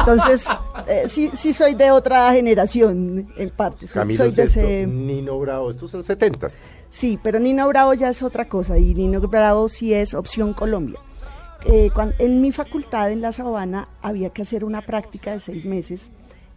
[0.00, 0.46] Entonces,
[0.86, 3.86] eh, sí, sí soy de otra generación en parte.
[3.86, 4.86] Soy, Camilo soy de Sesto, ese...
[4.86, 6.60] Nino Bravo, estos son setentas.
[6.90, 10.98] Sí, pero Nino Bravo ya es otra cosa y Nino Bravo sí es opción Colombia.
[11.64, 15.64] Eh, cuan- en mi facultad en La Sabana había que hacer una práctica de seis
[15.64, 16.10] meses.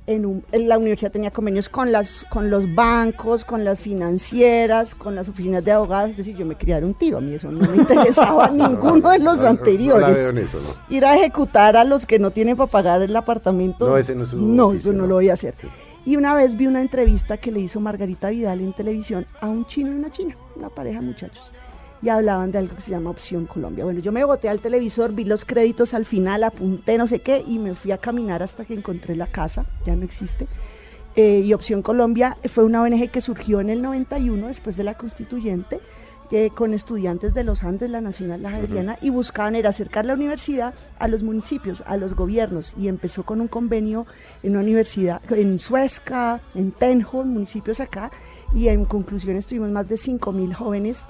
[0.05, 4.95] En, un- en la universidad tenía convenios con, las, con los bancos, con las financieras,
[4.95, 6.11] con las oficinas de abogados.
[6.11, 7.19] Es decir, yo me quería dar un tiro.
[7.19, 10.17] A mí eso no me interesaba ninguno de los anteriores.
[10.17, 10.69] eso, ¿no?
[10.95, 13.87] Ir a ejecutar a los que no tienen para pagar el apartamento.
[13.87, 15.07] No, ese no es No, eso no ¿no?
[15.07, 15.53] lo voy a hacer.
[15.61, 15.67] Sí.
[16.05, 19.65] Y una vez vi una entrevista que le hizo Margarita Vidal en televisión a un
[19.65, 21.51] chino y una china, una pareja de muchachos.
[22.01, 23.85] Y hablaban de algo que se llama Opción Colombia.
[23.85, 27.41] Bueno, yo me boté al televisor, vi los créditos al final, apunté no sé qué
[27.47, 30.45] y me fui a caminar hasta que encontré la casa, ya no existe.
[31.15, 34.95] Eh, y Opción Colombia fue una ONG que surgió en el 91 después de la
[34.95, 35.79] constituyente
[36.55, 40.73] con estudiantes de los Andes, la Nacional, la Javeriana, y buscaban era acercar la universidad
[40.97, 44.07] a los municipios, a los gobiernos, y empezó con un convenio
[44.41, 48.11] en una universidad, en Suezca, en Tenjo, en municipios acá,
[48.55, 51.05] y en conclusión estuvimos más de 5 mil jóvenes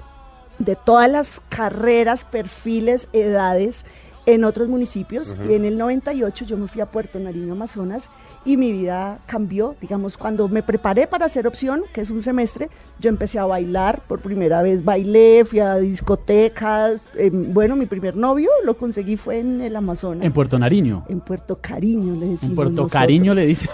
[0.60, 3.86] de todas las carreras, perfiles, edades
[4.26, 5.38] en otros municipios.
[5.48, 8.10] Y en el 98 yo me fui a Puerto Nariño, Amazonas,
[8.46, 9.76] y mi vida cambió.
[9.82, 14.02] Digamos, cuando me preparé para hacer opción, que es un semestre, yo empecé a bailar
[14.08, 14.84] por primera vez.
[14.84, 17.02] Bailé, fui a discotecas.
[17.16, 20.26] eh, bueno, mi primer novio lo conseguí fue en el Amazonas.
[20.26, 21.06] En Puerto Nariño.
[21.10, 22.92] En Puerto Cariño, le decimos En Puerto nosotros.
[22.92, 23.70] Cariño le dice.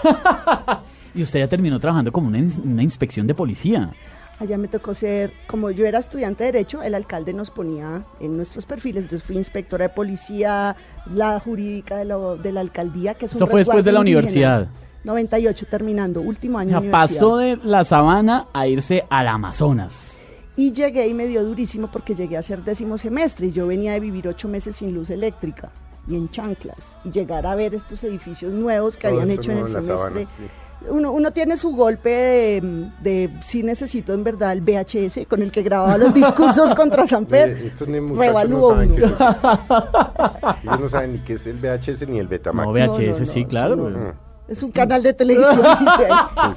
[1.14, 3.92] y usted ya terminó trabajando como una, una inspección de policía.
[4.40, 8.36] Allá me tocó ser, como yo era estudiante de Derecho, el alcalde nos ponía en
[8.38, 9.02] nuestros perfiles.
[9.04, 10.74] Entonces fui inspectora de policía,
[11.12, 13.98] la jurídica de la, de la alcaldía, que es un Eso fue después de la
[14.00, 14.18] indígena.
[14.20, 14.68] universidad.
[15.04, 17.18] 98, terminando, último O año sea, de universidad.
[17.20, 20.16] pasó de la sabana a irse al Amazonas.
[20.56, 23.92] Y llegué y me dio durísimo porque llegué a ser décimo semestre y yo venía
[23.92, 25.70] de vivir ocho meses sin luz eléctrica
[26.08, 26.96] y en chanclas.
[27.04, 29.96] Y llegar a ver estos edificios nuevos que Todo habían hecho en el semestre.
[29.96, 30.44] sabana, sí.
[30.88, 35.52] Uno, uno tiene su golpe de, de sí necesito en verdad el VHS con el
[35.52, 37.50] que grababa los discursos contra Samper.
[37.64, 38.96] Estos ni Revalúo no saben uno.
[38.96, 40.56] qué es eso.
[40.62, 42.66] Ellos no saben ni qué es el VHS ni el Betamax.
[42.66, 44.14] No, VHS, no, no, sí, no, claro.
[44.48, 45.60] Es un canal de televisión.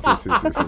[0.02, 0.64] sí, sí, sí.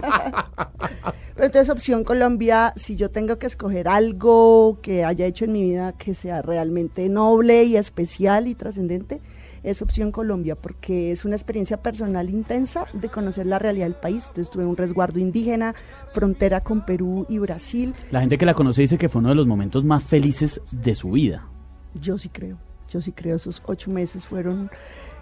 [1.36, 5.64] Pero entonces opción Colombia, si yo tengo que escoger algo que haya hecho en mi
[5.64, 9.22] vida que sea realmente noble y especial y trascendente,
[9.66, 14.26] es opción Colombia, porque es una experiencia personal intensa de conocer la realidad del país.
[14.30, 15.76] Entonces tuve un resguardo indígena,
[16.14, 17.94] frontera con Perú y Brasil.
[18.12, 20.96] La gente que la conoce dice que fue uno de los momentos más felices de
[20.96, 21.48] su vida.
[22.02, 22.58] Yo sí creo,
[22.90, 24.70] yo sí creo, esos ocho meses fueron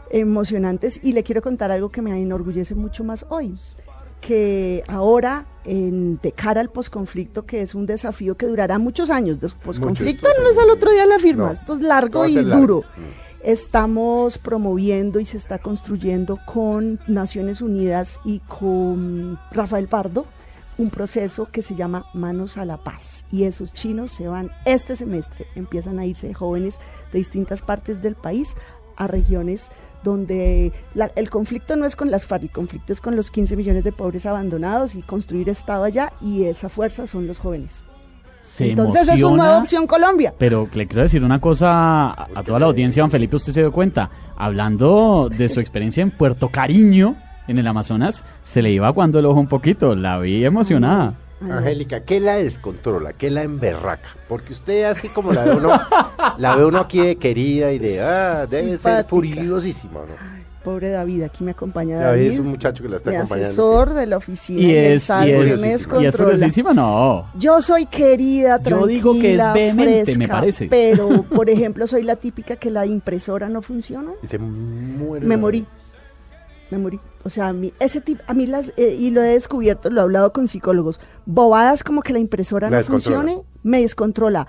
[0.10, 3.56] emocionantes y le quiero contar algo que me enorgullece mucho más hoy,
[4.22, 9.40] que ahora en, de cara al posconflicto, que es un desafío que durará muchos años,
[9.40, 12.58] de posconflicto no es al otro día la firma, No, esto es largo y largo.
[12.58, 12.80] duro.
[12.98, 13.23] Mm.
[13.44, 20.26] Estamos promoviendo y se está construyendo con Naciones Unidas y con Rafael Pardo
[20.78, 23.26] un proceso que se llama Manos a la Paz.
[23.32, 26.80] Y esos chinos se van este semestre, empiezan a irse jóvenes
[27.12, 28.56] de distintas partes del país
[28.96, 29.70] a regiones
[30.04, 33.56] donde la- el conflicto no es con las FARC, el conflicto es con los 15
[33.58, 37.82] millones de pobres abandonados y construir Estado allá y esa fuerza son los jóvenes.
[38.44, 40.34] Se Entonces es una nueva opción Colombia.
[40.38, 43.62] Pero le quiero decir una cosa a, a toda la audiencia, Juan Felipe, usted se
[43.62, 47.16] dio cuenta, hablando de su experiencia en Puerto Cariño,
[47.48, 51.16] en el Amazonas, se le iba cuando el ojo un poquito, la vi emocionada.
[51.42, 53.14] Angélica, ¿qué la descontrola?
[53.14, 54.10] ¿Qué la emberraca?
[54.30, 55.72] Porque usted así como la ve uno,
[56.38, 60.43] la ve uno aquí de querida y de, ah, debe ser furiosísima, ¿no?
[60.64, 62.32] Pobre David, aquí me acompaña David David.
[62.32, 63.48] es un muchacho que la está mi acompañando.
[63.48, 67.30] asesor de la oficina Y y, el es, y es, me y es no.
[67.36, 70.68] Yo soy querida, tranquila, Yo digo que es vehemente, me fresca, parece.
[70.70, 74.12] Pero, por ejemplo, soy la típica que la impresora no funciona.
[74.22, 75.26] Y se muere.
[75.26, 75.66] Me morí.
[76.72, 77.00] Me morí.
[77.24, 80.02] O sea, a mí, ese tipo, a mí las, eh, y lo he descubierto, lo
[80.02, 84.48] he hablado con psicólogos, bobadas como que la impresora La no funcione, me descontrola.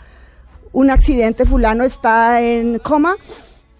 [0.73, 3.17] Un accidente, fulano está en coma,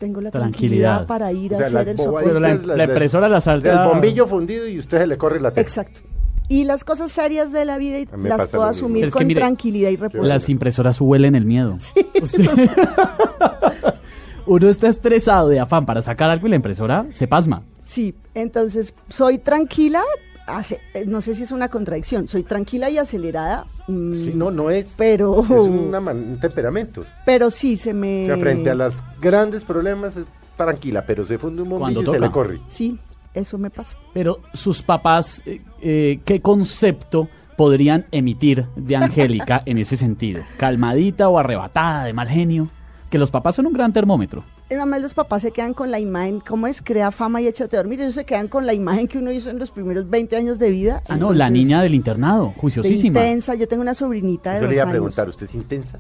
[0.05, 1.05] tengo la Tranquilidad.
[1.05, 2.29] tranquilidad, para ir O sea, a hacer el soporte.
[2.29, 3.83] Pero la, impresora la salta.
[3.85, 5.63] El bombillo fundido y usted se le corre la tela.
[5.63, 6.01] Exacto.
[6.47, 10.25] Y las cosas serias de la vida las puedo asumir con mire, tranquilidad y reposo.
[10.25, 11.79] Las impresoras huelen el miedo.
[12.23, 12.51] Usted-
[14.47, 17.63] Uno está estresado de afán para sacar algo y la impresora se pasma.
[17.81, 20.03] Sí, entonces soy tranquila,
[20.47, 23.65] hace, eh, no sé si es una contradicción, soy tranquila y acelerada.
[23.89, 24.95] mm, Sí, no, no es.
[24.99, 27.05] Pero, Es una man- un temperamento.
[27.25, 28.25] pero sí se me...
[28.25, 30.27] O sea, frente a los grandes problemas es
[30.57, 32.61] tranquila, pero se funde un Cuando bombillo y se le corre.
[32.69, 32.99] Sí,
[33.33, 33.97] eso me pasó.
[34.13, 40.43] Pero sus papás, eh, eh, ¿qué concepto podrían emitir de Angélica en ese sentido?
[40.59, 42.69] ¿Calmadita o arrebatada, de mal genio?
[43.11, 44.45] Que los papás son un gran termómetro.
[44.75, 46.83] Nada más los papás se quedan con la imagen, ¿cómo es?
[46.83, 48.01] Crea fama y échate a dormir.
[48.01, 50.71] Ellos se quedan con la imagen que uno hizo en los primeros 20 años de
[50.71, 51.03] vida.
[51.09, 53.21] Ah, no, la niña del internado, de juiciosísima.
[53.21, 53.55] intensa.
[53.55, 54.93] Yo tengo una sobrinita de Yo dos le iba a años.
[54.93, 55.99] preguntar, ¿usted es intensa?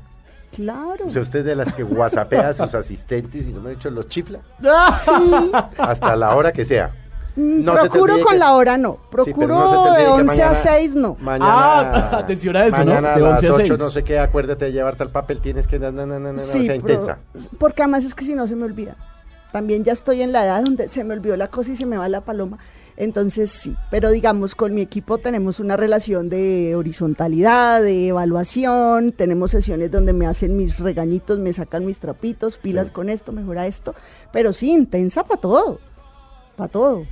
[0.55, 1.07] Claro.
[1.07, 3.73] O sea, usted es de las que whatsappea a sus asistentes y no me ha
[3.73, 4.39] dicho los chifla
[5.05, 5.51] Sí.
[5.79, 6.95] hasta la hora que sea.
[7.37, 8.93] Mm, No procuro con que- la hora no.
[9.01, 11.17] Sí, Procuro no de que 11 a mañana- 6 no.
[11.21, 12.85] Mañana, Ah, atención a eso, ¿no?
[12.87, 13.79] Mañana De a 11 a las 8 6.
[13.79, 15.79] no sé qué, acuérdate de llevar tal papel, tienes que...
[15.79, 17.19] No, no, no, no, no, Sí, sea pero- intensa.
[17.59, 18.97] porque además es que si no se me olvida.
[19.53, 21.97] También ya estoy en la edad donde se me olvidó la cosa y se me
[21.97, 22.59] va la paloma.
[22.97, 29.51] Entonces sí, pero digamos con mi equipo tenemos una relación de horizontalidad, de evaluación, tenemos
[29.53, 32.93] sesiones donde me hacen mis regañitos, me sacan mis trapitos, pilas Sí.
[32.93, 33.95] con esto, mejora esto,
[34.33, 35.79] pero sí, intensa para todo,
[36.57, 37.05] para todo,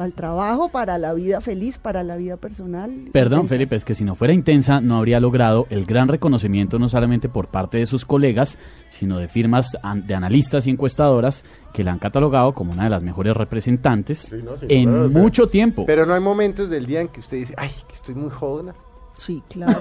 [0.00, 3.10] para el trabajo, para la vida feliz, para la vida personal.
[3.12, 3.54] Perdón, intensa.
[3.54, 7.28] Felipe, es que si no fuera intensa, no habría logrado el gran reconocimiento no solamente
[7.28, 8.58] por parte de sus colegas,
[8.88, 13.02] sino de firmas de analistas y encuestadoras que la han catalogado como una de las
[13.02, 15.84] mejores representantes Sí, no, sin en mucho tiempo.
[15.84, 18.74] Pero no hay momentos del día en que usted dice, ay, que estoy muy jodona.
[19.20, 19.78] Sí, claro.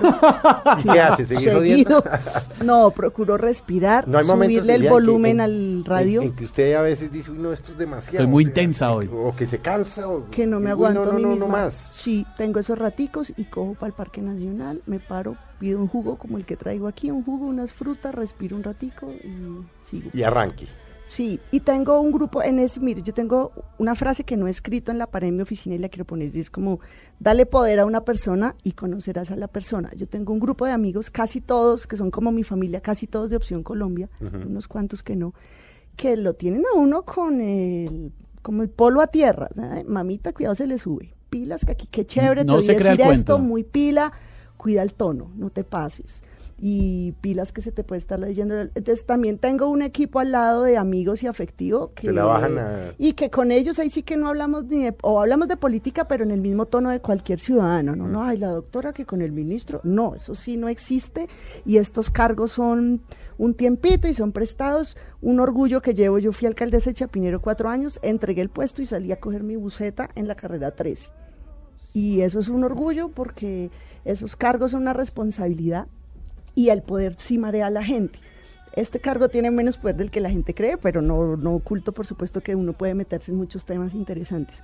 [0.79, 1.25] ¿Y qué hace?
[1.25, 1.49] ¿Seguir?
[1.53, 2.03] Seguido.
[2.63, 6.21] No, procuro respirar, No hay momentos subirle el que- volumen en- al radio.
[6.21, 8.17] En, en que usted a veces dice, uy, no, esto es demasiado.
[8.17, 9.09] Estoy muy o sea, intensa hoy.
[9.13, 10.09] O que se cansa.
[10.09, 11.45] O, que no me aguanto no, a mí misma.
[11.45, 11.89] no más.
[11.93, 16.17] Sí, tengo esos raticos y cojo para el Parque Nacional, me paro, pido un jugo
[16.17, 20.09] como el que traigo aquí, un jugo, unas frutas, respiro un ratico y sigo.
[20.13, 20.67] Y arranque.
[21.09, 24.51] Sí, y tengo un grupo en ese, mire, yo tengo una frase que no he
[24.51, 26.81] escrito en la pared de mi oficina y la quiero poner, y es como,
[27.19, 29.89] dale poder a una persona y conocerás a la persona.
[29.97, 33.31] Yo tengo un grupo de amigos, casi todos, que son como mi familia, casi todos
[33.31, 35.33] de Opción Colombia, unos cuantos que no,
[35.95, 38.11] que lo tienen a uno con el,
[38.43, 39.49] como el polo a tierra.
[39.87, 41.15] Mamita, cuidado, se le sube.
[41.31, 44.11] Pilas, que aquí, qué chévere, No te crea el decir esto, muy pila,
[44.57, 46.21] cuida el tono, no te pases.
[46.61, 48.59] Y pilas que se te puede estar leyendo.
[48.59, 52.57] Entonces también tengo un equipo al lado de amigos y afectivo que Te la bajan
[52.57, 55.55] a- y que con ellos ahí sí que no hablamos ni de, o hablamos de
[55.57, 58.07] política, pero en el mismo tono de cualquier ciudadano, ¿no?
[58.07, 61.29] No, ay, la doctora que con el ministro, no, eso sí no existe
[61.65, 63.01] y estos cargos son
[63.37, 67.69] un tiempito y son prestados, un orgullo que llevo, yo fui alcaldesa de Chapinero cuatro
[67.69, 71.09] años, entregué el puesto y salí a coger mi buseta en la carrera 13.
[71.93, 73.71] Y eso es un orgullo porque
[74.03, 75.87] esos cargos son una responsabilidad
[76.55, 78.19] y el poder sí marea a la gente.
[78.73, 82.05] Este cargo tiene menos poder del que la gente cree, pero no, no oculto, por
[82.05, 84.61] supuesto, que uno puede meterse en muchos temas interesantes.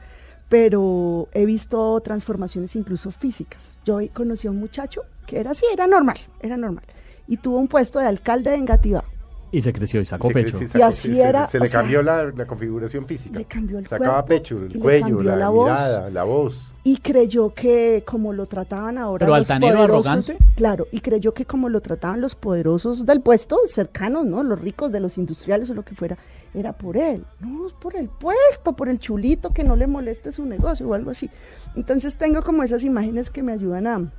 [0.48, 3.80] Pero he visto transformaciones incluso físicas.
[3.84, 6.86] Yo conocí a un muchacho que era así, era normal, era normal.
[7.28, 9.04] Y tuvo un puesto de alcalde de Engativá.
[9.52, 10.58] Y se creció y sacó pecho.
[10.58, 13.38] se Y sacó- así se- era, Se, le sea, cambió la, la configuración física.
[13.40, 15.66] le cambió el Sacaba cuerpo pecho, el cuello, la, la voz.
[15.68, 16.72] mirada, la voz.
[16.84, 20.38] y creyó que como lo trataban ahora ¿Pero los altanero, poderosos, arrogante?
[20.56, 24.44] claro, y creyó que como lo trataban los poderosos del puesto, cercanos, ¿no?
[24.44, 26.18] Los ricos de los industriales o lo que fuera,
[26.54, 30.32] era por él, no, es por el puesto, por el chulito que no le moleste
[30.32, 31.30] su negocio o algo así.
[31.76, 34.12] Entonces tengo como esas imágenes que me ayudan a,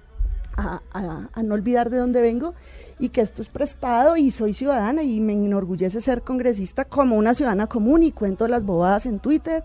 [0.57, 2.55] a, a- a no olvidar de dónde vengo
[2.99, 7.35] y que esto es prestado y soy ciudadana y me enorgullece ser congresista como una
[7.35, 9.63] ciudadana común y cuento las bobadas en Twitter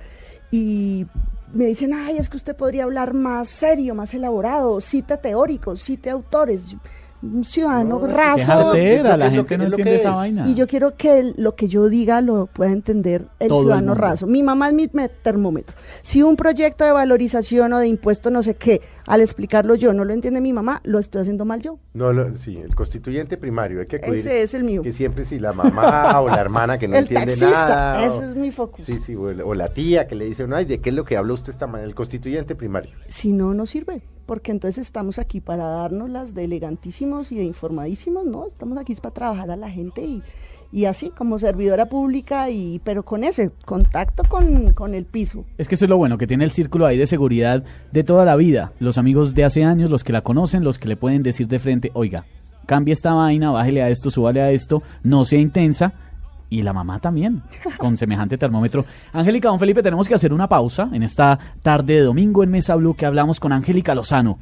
[0.52, 1.06] y
[1.54, 6.10] me dicen, ay, es que usted podría hablar más serio, más elaborado, cite teóricos, cite
[6.10, 6.78] autores, Yo-
[7.24, 8.74] un ciudadano No, raso.
[8.74, 10.16] Es la es gente no es lo entiende esa es.
[10.16, 10.44] vaina.
[10.48, 14.26] Y yo quiero que lo que yo diga lo pueda entender el Todo ciudadano raso.
[14.26, 15.76] Mi mamá es mi me- termómetro.
[16.02, 20.06] Si un proyecto de valorización o de impuesto no sé qué, al explicarlo yo no
[20.06, 21.80] lo entiende mi mamá, lo estoy haciendo mal yo.
[21.94, 24.20] No, lo- sí, el constituyente primario, hay que acudir.
[24.20, 24.82] Ese es el mío.
[24.82, 28.02] Que siempre si la mamá o la hermana que no el entiende taxista, nada.
[28.02, 28.86] o- ese es mi focus.
[28.86, 31.18] Sí, sí, o, la tía que le dice, no, ay, ¿de qué es lo que
[31.18, 31.88] habla usted esta mañana?
[31.88, 32.92] El constituyente primario.
[33.08, 34.02] Si no, no sirve.
[34.26, 38.48] Porque entonces estamos aquí para darnos las de elegantísimos y de informadísimos, ¿no?
[38.48, 40.24] Estamos aquí es para trabajar a la gente y,
[40.72, 45.46] y así, como servidora pública, y pero con ese contacto con, con el piso.
[45.58, 48.26] Es que eso es lo bueno, que tiene el círculo ahí de seguridad de toda
[48.26, 48.72] la vida.
[48.80, 51.60] Los amigos de hace años, los que la conocen, los que le pueden decir de
[51.60, 52.26] frente, oiga,
[52.66, 55.94] cambie esta vaina, bájele a esto, súbale a esto, no sea intensa.
[56.50, 57.44] Y la mamá también,
[57.78, 58.84] con semejante termómetro.
[59.14, 62.76] Angélica, don Felipe, tenemos que hacer una pausa en esta tarde de domingo en Mesa
[62.76, 64.38] Blue que hablamos con Angélica Lozano.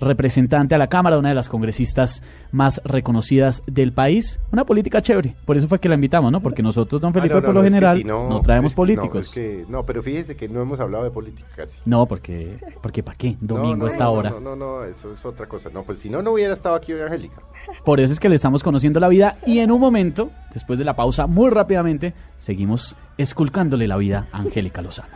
[0.00, 4.38] Representante a la Cámara, una de las congresistas más reconocidas del país.
[4.52, 5.34] Una política chévere.
[5.44, 6.40] Por eso fue que la invitamos, ¿no?
[6.40, 8.40] Porque nosotros, don Ah, Felipe, no, no, por lo no, es que general, si no,
[8.42, 9.12] traemos es políticos.
[9.14, 11.78] No, es que- no, pero fíjese que no hemos hablado de política casi.
[11.84, 13.36] No, porque, porque ¿para qué?
[13.40, 14.30] Domingo no, no, a esta no, hora.
[14.30, 15.70] No, no, no, eso es otra cosa.
[15.72, 17.40] No, pues si no, no hubiera estado aquí hoy Angélica.
[17.84, 20.84] Por eso es que le estamos conociendo la vida y en un momento, después de
[20.84, 25.08] la pausa, muy rápidamente, seguimos esculcándole la vida a Angélica Lozano.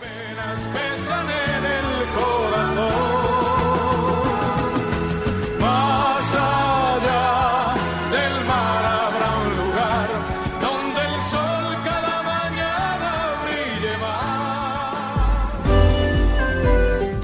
[0.00, 0.93] penas pesan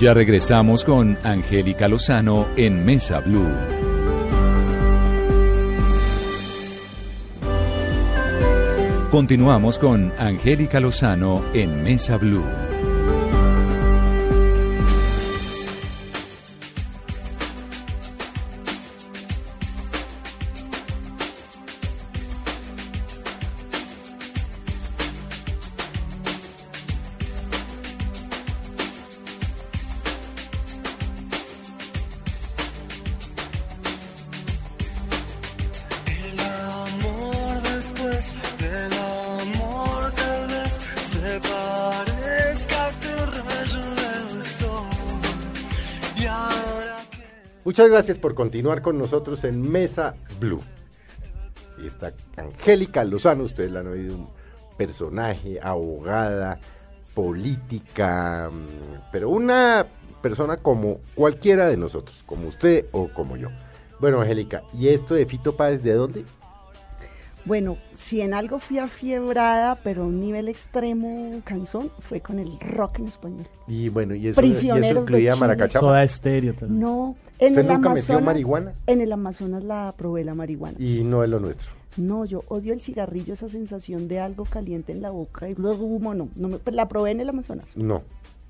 [0.01, 3.55] Ya regresamos con Angélica Lozano en Mesa Blue.
[9.11, 12.70] Continuamos con Angélica Lozano en Mesa Blue.
[47.71, 50.61] Muchas gracias por continuar con nosotros en Mesa Blue.
[51.81, 54.29] Y está Angélica Lozano, ustedes la han oído, un
[54.77, 56.59] personaje, abogada,
[57.15, 59.87] política, mm, pero una
[60.21, 63.51] persona como cualquiera de nosotros, como usted o como yo.
[64.01, 66.25] Bueno, Angélica, ¿y esto de Fito Páez de dónde?
[67.45, 72.59] Bueno, si en algo fui afiebrada, pero a un nivel extremo cansón, fue con el
[72.61, 73.47] rock en español.
[73.67, 75.41] Y bueno, ¿y eso, y eso Prisioneros de incluía Chile.
[75.41, 75.81] Maracachapa?
[75.81, 76.55] Soda estéreo.
[76.55, 76.79] tal.
[76.79, 78.23] No, en ¿Usted el nunca metió Amazonas.
[78.25, 78.73] marihuana?
[78.87, 80.77] En el Amazonas la probé la marihuana.
[80.79, 81.69] Y no es lo nuestro.
[81.97, 85.85] No, yo odio el cigarrillo, esa sensación de algo caliente en la boca y luego
[85.87, 86.29] humo, no.
[86.37, 88.03] no me- pues la probé en el Amazonas, No.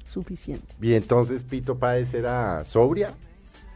[0.05, 0.66] suficiente.
[0.83, 3.14] Y entonces Pito Páez era sobria.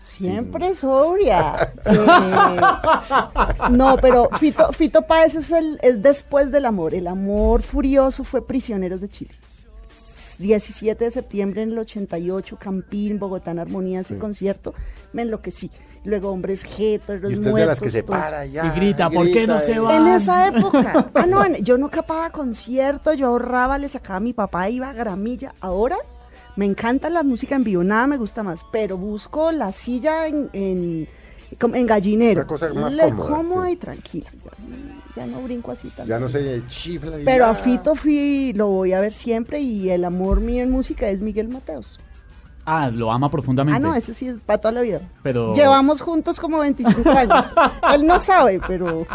[0.05, 1.73] Siempre sobria.
[1.87, 6.95] Eh, no, pero Fito, Fito Páez es, el, es después del amor.
[6.95, 9.33] El amor furioso fue Prisioneros de Chile.
[10.39, 14.75] 17 de septiembre en el 88, Campín, Bogotá en Armonía, ese concierto,
[15.13, 15.71] me enloquecí.
[16.05, 17.61] Luego Hombres G, todos los Y usted es muertos.
[17.61, 18.67] de las que se para ya.
[18.67, 19.97] Y grita, ¿por qué no se va?
[19.97, 21.11] En esa época.
[21.15, 24.93] Ah, no, yo no capaba conciertos, yo ahorraba, le sacaba a mi papá, iba a
[24.93, 25.55] gramilla.
[25.61, 25.97] Ahora
[26.57, 30.49] me encanta la música en vivo, nada me gusta más, pero busco la silla en,
[30.53, 31.09] en,
[31.61, 32.41] como en gallinero.
[32.43, 33.73] Una cosa más Le- cómoda, cómoda sí.
[33.73, 34.31] y tranquila.
[35.17, 36.05] Ya, ya no brinco así tanto.
[36.09, 37.21] Ya no se chifla.
[37.21, 37.51] y Pero ya.
[37.51, 41.21] a Fito fui, lo voy a ver siempre y el amor mío en música es
[41.21, 41.99] Miguel Mateos.
[42.67, 43.77] Ah, lo ama profundamente.
[43.77, 45.01] Ah, no, ese sí es para toda la vida.
[45.23, 47.45] Pero- Llevamos juntos como 25 años.
[47.93, 49.07] Él no sabe, pero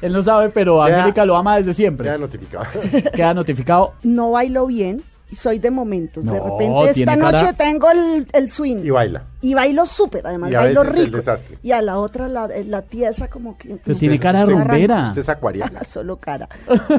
[0.00, 0.96] Él no sabe, pero Ya.
[0.96, 2.06] Angélica lo ama desde siempre.
[2.06, 2.64] Ya notificado.
[3.12, 3.92] Queda notificado.
[4.02, 5.02] no bailo bien
[5.34, 6.24] y soy de momentos.
[6.24, 9.24] de repente esta noche tengo el, el swing y y, baila.
[9.42, 11.16] bailo súper, además Y a bailo veces el rico.
[11.16, 11.58] desastre.
[11.62, 13.76] Y a la otra la, la tiesa como que...
[13.84, 15.08] Pero tiene cara usted- rumbera.
[15.08, 15.82] Usted es acuariana.
[15.84, 16.48] Solo cara.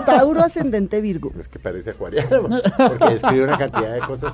[0.06, 1.32] Tauro ascendente Virgo.
[1.40, 2.40] Es que parece acuariana.
[2.78, 4.34] Porque describe una cantidad de cosas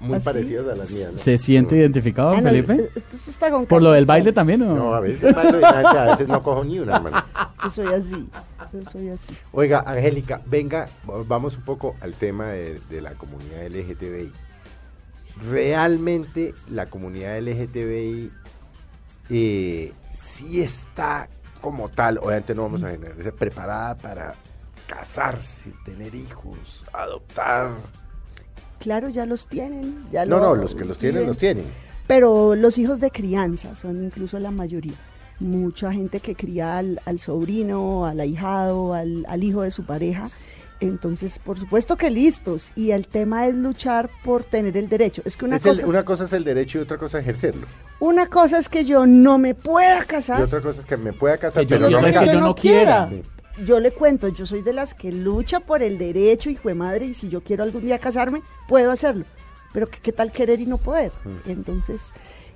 [0.00, 0.24] muy ¿Ah, sí?
[0.24, 1.12] parecidas a las mías.
[1.12, 1.18] ¿no?
[1.18, 1.80] ¿Se siente No.
[1.80, 2.90] identificado, Ah, no, Felipe?
[2.94, 6.04] esto está con ¿Por lo del baile también o No, a veces bailo y a
[6.12, 7.24] veces no cojo ni una, hermano.
[7.64, 8.28] Yo soy así.
[8.72, 9.36] Yo soy así.
[9.52, 10.88] Oiga, Angélica, venga,
[11.26, 14.32] vamos un poco al tema de, de la comunidad LGTBI.
[15.50, 18.30] Realmente la comunidad LGTBI
[19.30, 21.28] eh, sí está
[21.60, 24.34] como tal, obviamente no vamos a generar, preparada para
[24.86, 27.70] casarse, tener hijos, adoptar.
[28.80, 30.06] Claro, ya los tienen.
[30.10, 31.64] Ya No, lo no, los que los tienen, los tienen.
[32.08, 34.94] Pero los hijos de crianza son incluso la mayoría.
[35.38, 40.28] Mucha gente que cría al, al sobrino, al ahijado, al, al hijo de su pareja.
[40.80, 42.72] Entonces, por supuesto que listos.
[42.74, 45.22] Y el tema es luchar por tener el derecho.
[45.24, 47.22] Es que una, Es el- cosa, una cosa es el derecho y otra cosa es
[47.24, 47.66] ejercerlo.
[48.00, 50.42] una cosa es que yo no me pueda Y casar.
[50.42, 52.54] otra cosa es que me pueda casar, yo- pero y no es que yo no
[52.54, 53.08] quiera.
[53.08, 53.22] Sí.
[53.66, 57.06] Yo le cuento, yo soy de las que lucha por el derecho, hijo de madre,
[57.06, 59.24] y si yo quiero algún día casarme, puedo hacerlo.
[59.72, 61.12] Pero ¿qué, qué tal querer y no poder?
[61.24, 61.50] Mm.
[61.50, 62.00] Entonces,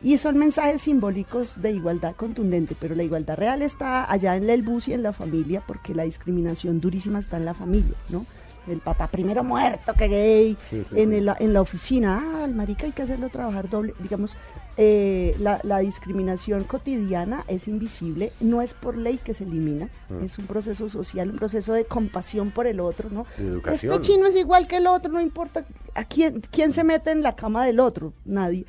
[0.02, 4.62] y son mensajes simbólicos de igualdad contundente, pero la igualdad real está allá en el
[4.62, 8.26] bus y en la familia, porque la discriminación durísima está en la familia, ¿no?
[8.68, 11.16] El papá primero muerto que gay, Sí, sí, en, sí.
[11.16, 14.34] el- en la oficina, ah, el marica hay que hacerlo trabajar doble, digamos,
[14.76, 20.24] eh, la, la discriminación cotidiana es invisible, no es por ley que se elimina, Mm.
[20.24, 23.26] es un proceso social, un proceso de compasión por el otro, ¿no?
[23.72, 25.64] Este chino es igual que el otro, no importa
[25.94, 28.64] a quién, quién se mete en la cama del otro, nadie.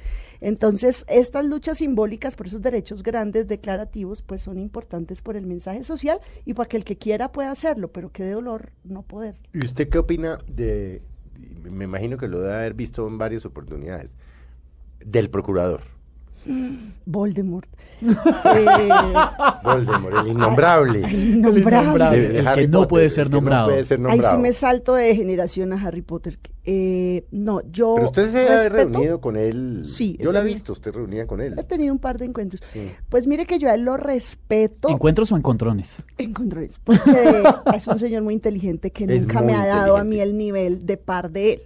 [0.45, 5.83] Entonces, estas luchas simbólicas por esos derechos grandes, declarativos, pues son importantes por el mensaje
[5.83, 9.39] social y para que el que quiera pueda hacerlo, pero qué dolor no poder.
[9.53, 11.01] ¿Y usted qué opina de,
[11.63, 14.15] me imagino que lo debe haber visto en varias oportunidades,
[15.03, 15.94] del procurador?
[17.05, 17.69] Voldemort.
[18.01, 18.89] Eh,
[19.63, 21.03] Voldemort, el innombrable.
[21.03, 22.05] el innombrable.
[22.11, 23.67] De- de El que no Potter, puede el ser que no nombrado.
[23.69, 24.35] puede ser Ahí nombrado.
[24.35, 26.37] sí me salto de generación a Harry Potter.
[26.65, 27.93] Eh, no, yo.
[27.95, 29.81] Pero usted se ha reunido con él.
[29.85, 31.53] Sí, Yo la he visto, usted reunida con él.
[31.57, 32.61] He tenido un par de encuentros.
[32.73, 32.91] Sí.
[33.09, 34.89] Pues mire que yo a él lo respeto.
[34.89, 36.03] ¿Encuentros o encontrones?
[36.17, 37.01] Encontrones, porque
[37.75, 40.85] es un señor muy inteligente que Es nunca me ha dado a mí el nivel
[40.85, 41.61] de par de él.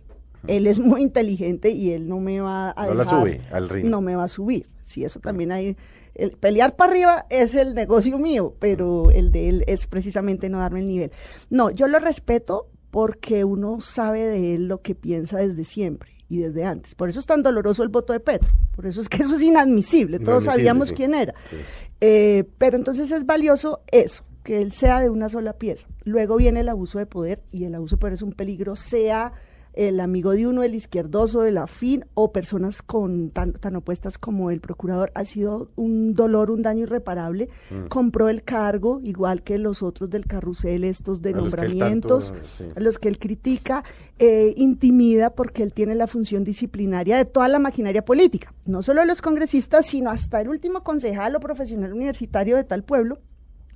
[0.47, 3.85] Él es muy inteligente y él no me va a No la sube al ring.
[3.85, 4.67] No me va a subir.
[4.83, 5.77] Sí, eso también hay.
[6.15, 10.59] El pelear para arriba es el negocio mío, pero el de él es precisamente no
[10.59, 11.11] darme el nivel.
[11.49, 16.39] No, yo lo respeto porque uno sabe de él lo que piensa desde siempre y
[16.39, 16.95] desde antes.
[16.95, 18.49] Por eso es tan doloroso el voto de Petro.
[18.75, 20.19] Por eso es que eso es inadmisible.
[20.19, 20.95] Todos sabíamos sí.
[20.95, 21.33] quién era.
[21.49, 21.57] Sí.
[22.01, 25.87] Eh, pero entonces es valioso eso, que él sea de una sola pieza.
[26.05, 29.33] Luego viene el abuso de poder y el abuso de poder es un peligro, sea
[29.79, 34.51] el amigo de uno, el izquierdoso, el afín o personas con tan, tan opuestas como
[34.51, 35.09] el procurador.
[35.15, 37.47] Ha sido un dolor, un daño irreparable.
[37.69, 37.87] Mm.
[37.87, 41.67] Compró el cargo, igual que los otros del carrusel, estos de A los que él
[41.69, 42.65] nombramientos, tanto, sí.
[42.75, 43.85] a los que él critica,
[44.17, 48.99] eh, intimida porque él tiene la función disciplinaria de toda la maquinaria política, no solo
[48.99, 53.19] de los congresistas, sino hasta el último concejal o profesional universitario de tal pueblo.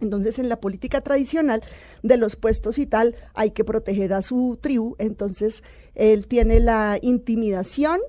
[0.03, 1.63] Entonces, en la política tradicional
[2.03, 4.95] de los puestos y tal, hay que proteger a su tribu.
[4.99, 5.63] Entonces,
[5.95, 7.99] él tiene la intimidación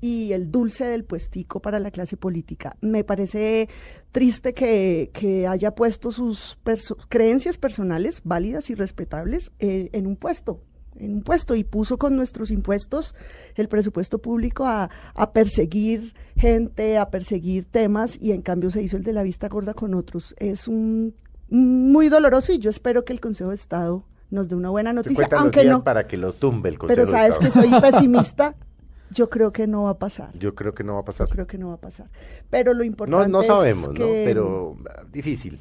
[0.00, 2.76] y el dulce del puestico para la clase política.
[2.80, 3.68] Me parece
[4.12, 10.16] triste que, que haya puesto sus perso- creencias personales, válidas y respetables, eh, en un
[10.16, 10.62] puesto
[10.96, 13.14] en un puesto y puso con nuestros impuestos
[13.54, 18.96] el presupuesto público a, a perseguir gente, a perseguir temas y en cambio se hizo
[18.98, 20.34] el de la vista gorda con otros.
[20.38, 21.14] Es un
[21.50, 25.28] muy doloroso y yo espero que el Consejo de Estado nos dé una buena noticia,
[25.36, 25.82] aunque no.
[25.82, 28.54] para que lo tumbe el Consejo Pero de sabes que soy pesimista,
[29.10, 30.30] yo creo que no va a pasar.
[30.38, 31.28] Yo creo que no va a Yo pasar.
[31.28, 32.08] creo que no va a pasar.
[32.48, 33.94] Pero lo No, importante no es sabemos, ¿no?
[33.94, 35.60] que- Pero ah, difícil.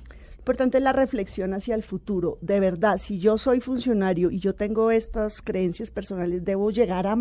[0.50, 2.40] Importante la reflexión hacia el futuro.
[2.42, 7.16] De verdad, si yo soy funcionario y yo tengo estas creencias personales, debo llegar a,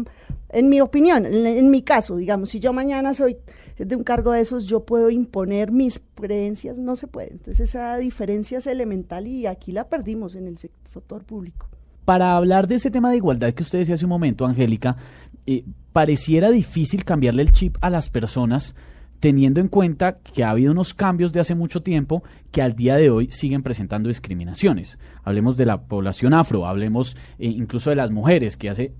[0.49, 3.37] en mi opinión, en, en mi caso, digamos, si yo mañana soy
[3.77, 7.33] de un cargo de esos, yo puedo imponer mis creencias, no se puede.
[7.33, 11.69] Entonces esa diferencia es elemental y aquí la perdimos en el sector público.
[12.07, 14.97] Para hablar de ese tema de igualdad que usted decía hace un momento, Angélica,
[15.45, 18.75] eh, pareciera difícil cambiarle el chip a las personas
[19.21, 22.97] teniendo en cuenta que ha habido unos cambios de hace mucho tiempo que al día
[22.97, 24.99] de hoy siguen presentando discriminaciones.
[25.25, 28.93] Hablemos de la población afro, hablemos eh, incluso de las mujeres que hace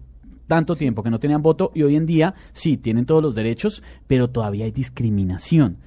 [0.47, 3.83] tanto tiempo que no tenían voto y hoy en día sí tienen todos los derechos,
[4.07, 5.79] pero todavía hay discriminación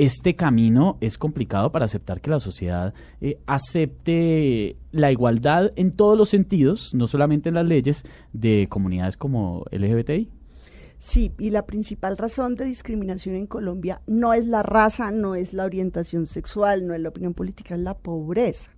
[0.00, 6.16] este camino es complicado para aceptar que la sociedad eh, acepte la igualdad en todos
[6.16, 10.30] los sentidos, no solamente en las leyes de comunidades como LGBTI.
[11.00, 15.54] Sí, y la principal razón de discriminación en Colombia no es la raza, no es
[15.54, 18.70] la orientación sexual, no es la opinión política, es la pobreza.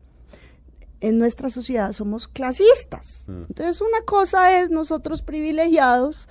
[1.00, 3.24] En nuestra sociedad somos clasistas.
[3.26, 3.46] Mm.
[3.48, 6.28] Entonces, una cosa es nosotros privilegiados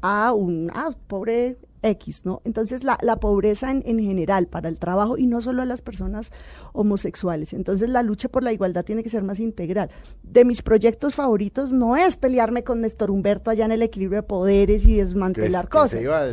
[0.00, 2.40] a un ah, pobre X, ¿no?
[2.44, 5.82] Entonces, la, la pobreza en, en general para el trabajo y no solo a las
[5.82, 6.30] personas
[6.72, 7.52] homosexuales.
[7.52, 9.90] Entonces, la lucha por la igualdad tiene que ser más integral.
[10.22, 14.26] De mis proyectos favoritos no es pelearme con Néstor Humberto allá en el equilibrio de
[14.26, 15.90] poderes y Que, desmantelar que cosas.
[15.90, 16.26] se iba a.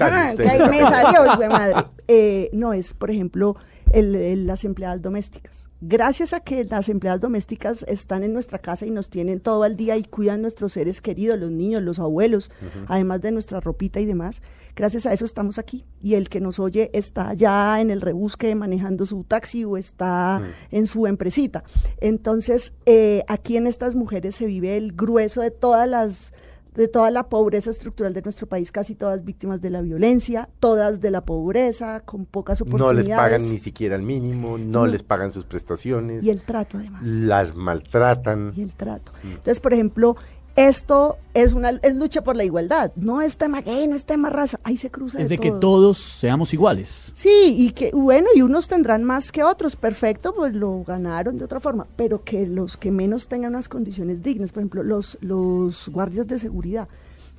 [0.00, 1.84] Ah, que ahí me salió, hijo de madre.
[2.08, 3.56] Eh, no, es, por ejemplo,
[3.94, 5.68] el- el- las empleadas domésticas.
[5.80, 9.76] Gracias a que las empleadas domésticas están en nuestra casa y nos tienen todo el
[9.76, 12.50] día y cuidan nuestros seres queridos, los niños, los abuelos,
[12.88, 14.40] además de nuestra ropita y demás,
[14.74, 15.84] gracias a eso estamos aquí.
[16.02, 20.40] Y el que nos oye está ya en el rebusque manejando su taxi o está
[20.70, 21.64] en su empresita.
[22.00, 26.32] Entonces, eh, aquí en estas mujeres se vive el grueso de todas las
[26.74, 31.00] de toda la pobreza estructural de nuestro país, casi todas víctimas de la violencia, todas
[31.00, 33.06] de la pobreza, con pocas No oportunidades.
[33.08, 34.86] les pagan ni siquiera el mínimo, no, No.
[34.86, 37.02] les pagan sus prestaciones, Y el trato, además.
[37.04, 38.52] las maltratan.
[38.56, 39.12] Y el trato.
[39.22, 40.16] Entonces, por ejemplo,
[40.56, 42.92] esto es una es lucha por la igualdad.
[42.96, 44.60] No es tema gay, no es tema raza.
[44.62, 45.60] Ahí se cruza Es de de que todo.
[45.60, 47.10] todos seamos iguales.
[47.14, 51.44] Sí, y que, bueno, y unos tendrán más que otros, perfecto, pues lo ganaron de
[51.44, 55.88] otra forma, pero que los que menos tengan unas condiciones dignas, por ejemplo, los, los
[55.88, 56.88] guardias de seguridad.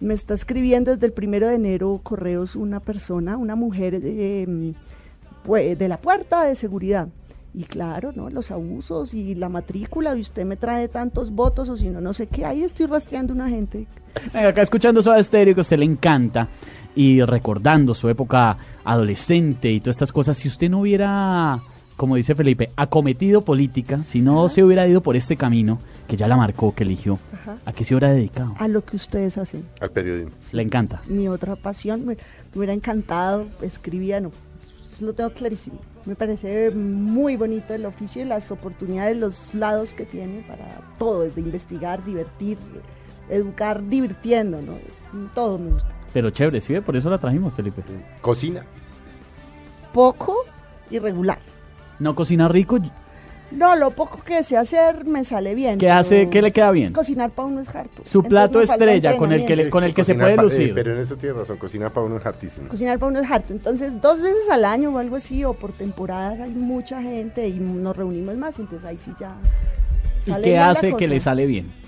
[0.02, 4.74] Me está escribiendo desde el primero de enero correos una persona, una mujer eh,
[5.46, 7.08] pues, de la puerta de seguridad.
[7.58, 8.30] Y claro, ¿no?
[8.30, 12.14] Los abusos y la matrícula, y usted me trae tantos votos, o si no, no
[12.14, 13.88] sé qué, ahí estoy rastreando una gente.
[14.34, 16.50] Venga, acá escuchando Soda Stereo, que a usted le encanta.
[16.96, 21.60] y recordando su época adolescente y todas estas cosas, si usted no hubiera,
[21.98, 26.28] como dice Felipe, acometido política, si no se hubiera ido por este camino que ya
[26.28, 27.58] la marcó, que eligió, Ajá.
[27.66, 28.54] ¿a qué se hubiera dedicado?
[28.60, 29.66] A lo que ustedes hacen.
[29.82, 30.32] Al periodismo.
[30.52, 31.02] Le encanta.
[31.08, 32.20] Mi otra pasión, me, me
[32.58, 34.32] hubiera encantado, escribía, no,
[35.02, 35.80] lo tengo clarísimo.
[36.06, 41.22] Me parece muy bonito el oficio y las oportunidades, los lados que tiene para todo,
[41.22, 42.58] desde investigar, divertir,
[43.30, 44.74] educar, divirtiendo, ¿no?
[45.34, 45.90] Todo me gusta.
[46.14, 47.84] Pero chévere, sí, por eso la trajimos, Felipe.
[48.22, 48.64] Cocina.
[49.94, 50.46] Poco
[50.90, 51.40] y regular.
[52.00, 52.78] No cocina rico,
[53.52, 55.78] No, lo poco que sé hacer me sale bien.
[55.78, 56.92] ¿qué hace, qué le queda bien?
[56.94, 58.04] Cocinar para uno es harto.
[58.04, 60.42] Su Entonces plato estrella con el que le- con el que se Cocinar puede pa-
[60.42, 60.74] eh, lucir.
[60.74, 62.68] pero en eso tiene razón, cocina para uno es hartísimo.
[62.68, 63.54] Cocinar para uno es harto.
[63.54, 67.54] Entonces, dos veces al año o algo así, o por temporadas hay mucha gente y
[67.60, 68.58] nos reunimos más.
[68.60, 69.36] Entonces, ahí sí ya.
[70.26, 71.08] ¿Y sale qué bien la hace que cosa.
[71.08, 71.85] le sale bien?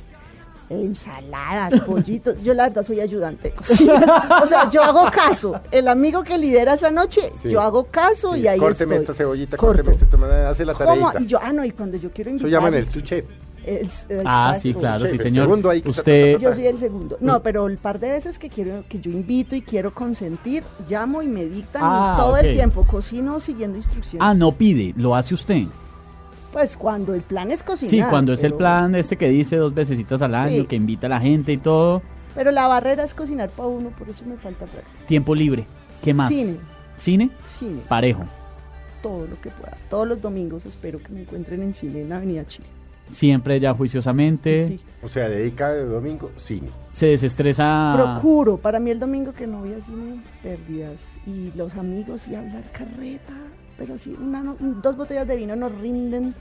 [0.69, 2.41] Ensaladas, pollitos.
[2.43, 4.39] Yo, la verdad, soy ayudante de cocina.
[4.43, 5.59] o sea, yo hago caso.
[5.71, 7.49] El amigo que lidera esa noche, Sí.
[7.49, 9.03] yo hago caso Sí, y ahí córteme estoy.
[9.03, 9.75] esta cebollita, Corto.
[9.83, 11.11] córteme este tomate, hace la ¿Cómo?
[11.11, 11.21] tarea.
[11.21, 12.51] Y yo, ah, no, y cuando yo quiero Eso invitar.
[12.51, 13.25] llaman el su chef.
[13.65, 13.89] el-
[14.25, 14.59] Ah, exacto.
[14.61, 15.45] sí, claro, sí, el señor.
[15.45, 17.17] segundo ahí que ta, Usted, ta, ta, Yo soy el segundo.
[17.19, 21.21] No, pero el par de veces que quiero, que yo invito y quiero consentir, llamo
[21.21, 22.43] y me dictan Ah, y todo ok.
[22.43, 24.25] el tiempo cocino siguiendo instrucciones.
[24.25, 25.63] ah, no pide, lo hace usted.
[26.51, 27.89] Pues cuando el plan es cocinar.
[27.91, 30.65] Sí, cuando es el plan este que dice dos vecesitas al año, Sí.
[30.67, 32.01] que invita a la gente y todo.
[32.35, 35.05] Pero la barrera es cocinar para uno, por eso me falta práctica.
[35.07, 35.65] Tiempo libre.
[36.03, 36.29] ¿Qué más?
[36.29, 36.57] Cine,
[36.95, 37.29] ¿Cine?
[37.57, 38.23] cine, Parejo.
[39.01, 39.75] todo lo que pueda.
[39.89, 42.67] Todos los domingos espero que me encuentren en cine en Avenida Chile.
[43.11, 44.67] Siempre ya juiciosamente.
[44.67, 44.79] Sí.
[45.01, 46.69] O sea, dedica de domingo, cine.
[46.93, 47.93] Se desestresa.
[47.95, 51.01] Procuro, para mí el domingo que no voy a cine, pérdidas.
[51.25, 53.33] Y los amigos y hablar carreta.
[53.77, 56.33] Pero sí, una no- dos botellas de vino nos rinden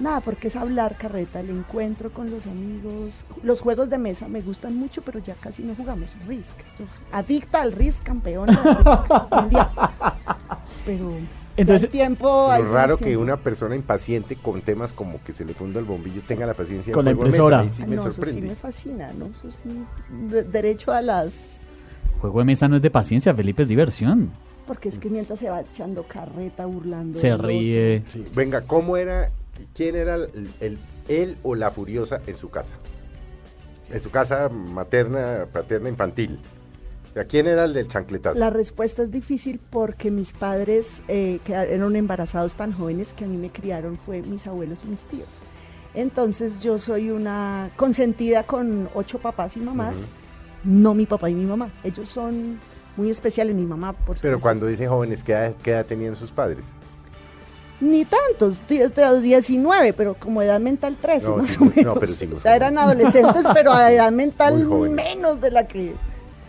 [0.00, 3.24] nada, porque es hablar carreta, el encuentro con los amigos.
[3.42, 6.14] Los juegos de mesa me gustan mucho, pero ya casi no jugamos.
[6.26, 6.56] Risk.
[7.12, 9.68] Adicta al Risk, campeona del Risk mundial.
[10.84, 11.12] Pero
[11.56, 12.50] Entonces- el tiempo.
[12.50, 15.86] hay Lo raro que una persona impaciente con temas como que se le funda el
[15.86, 17.26] bombillo tenga la paciencia de Con la de mesa.
[17.26, 17.60] impresora.
[17.60, 18.40] Ahí sí Ah, me no, eso sí sorprende.
[18.48, 19.26] me fascina, ¿no?
[19.26, 19.84] Eso sí,
[20.28, 21.60] de- derecho a las
[22.20, 24.30] Juego de mesa no es de paciencia, Felipe, es diversión.
[24.66, 27.18] Porque es que mientras se va echando carreta, burlando.
[27.18, 28.02] Se ríe.
[28.12, 28.24] Sí.
[28.34, 29.30] Venga, ¿cómo era,
[29.74, 32.76] quién era el, el- él o la furiosa en su casa?
[33.90, 36.38] En su casa materna, paterna, infantil.
[37.12, 38.38] Sea, ¿quién era el del chancletazo?
[38.40, 43.28] La respuesta es difícil porque mis padres eh, que eran embarazados tan jóvenes que a
[43.28, 45.28] mí me criaron fue mis abuelos y mis tíos.
[45.94, 50.10] Entonces yo soy una consentida con ocho papás y mamás,
[50.64, 51.70] no mi papá y mi mamá.
[51.84, 52.58] Ellos son
[52.96, 54.40] muy especiales, mi mamá por Pero supuesto.
[54.40, 56.64] cuando dicen jóvenes, ¿qué edad, qué edad tenían sus padres?
[57.80, 61.64] Ni tantos, di- de los 19, pero como edad mental 13 No, más sí, o
[61.64, 61.96] no, menos.
[62.00, 65.92] pero sí, o sea, eran adolescentes, pero a edad mental menos de la que...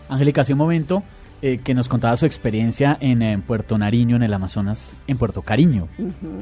[0.08, 1.02] Angélica, hace un momento
[1.42, 5.42] eh, que nos contaba su experiencia en, eh, Puerto Nariño, en el Amazonas, en Puerto
[5.42, 5.88] Cariño,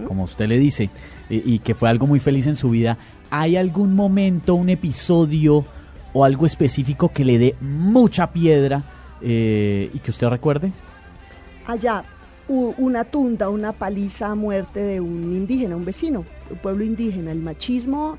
[0.06, 0.90] como usted le dice,
[1.30, 2.98] y, y que fue algo muy feliz en su vida.
[3.30, 5.64] ¿Hay algún momento, un episodio
[6.12, 8.82] o algo específico que le dé mucha piedra
[9.20, 10.72] eh, y que usted recuerde?
[11.66, 12.04] allá
[12.46, 17.32] una tunda, una paliza a muerte de un indígena, un vecino, un pueblo indígena.
[17.32, 18.18] El machismo,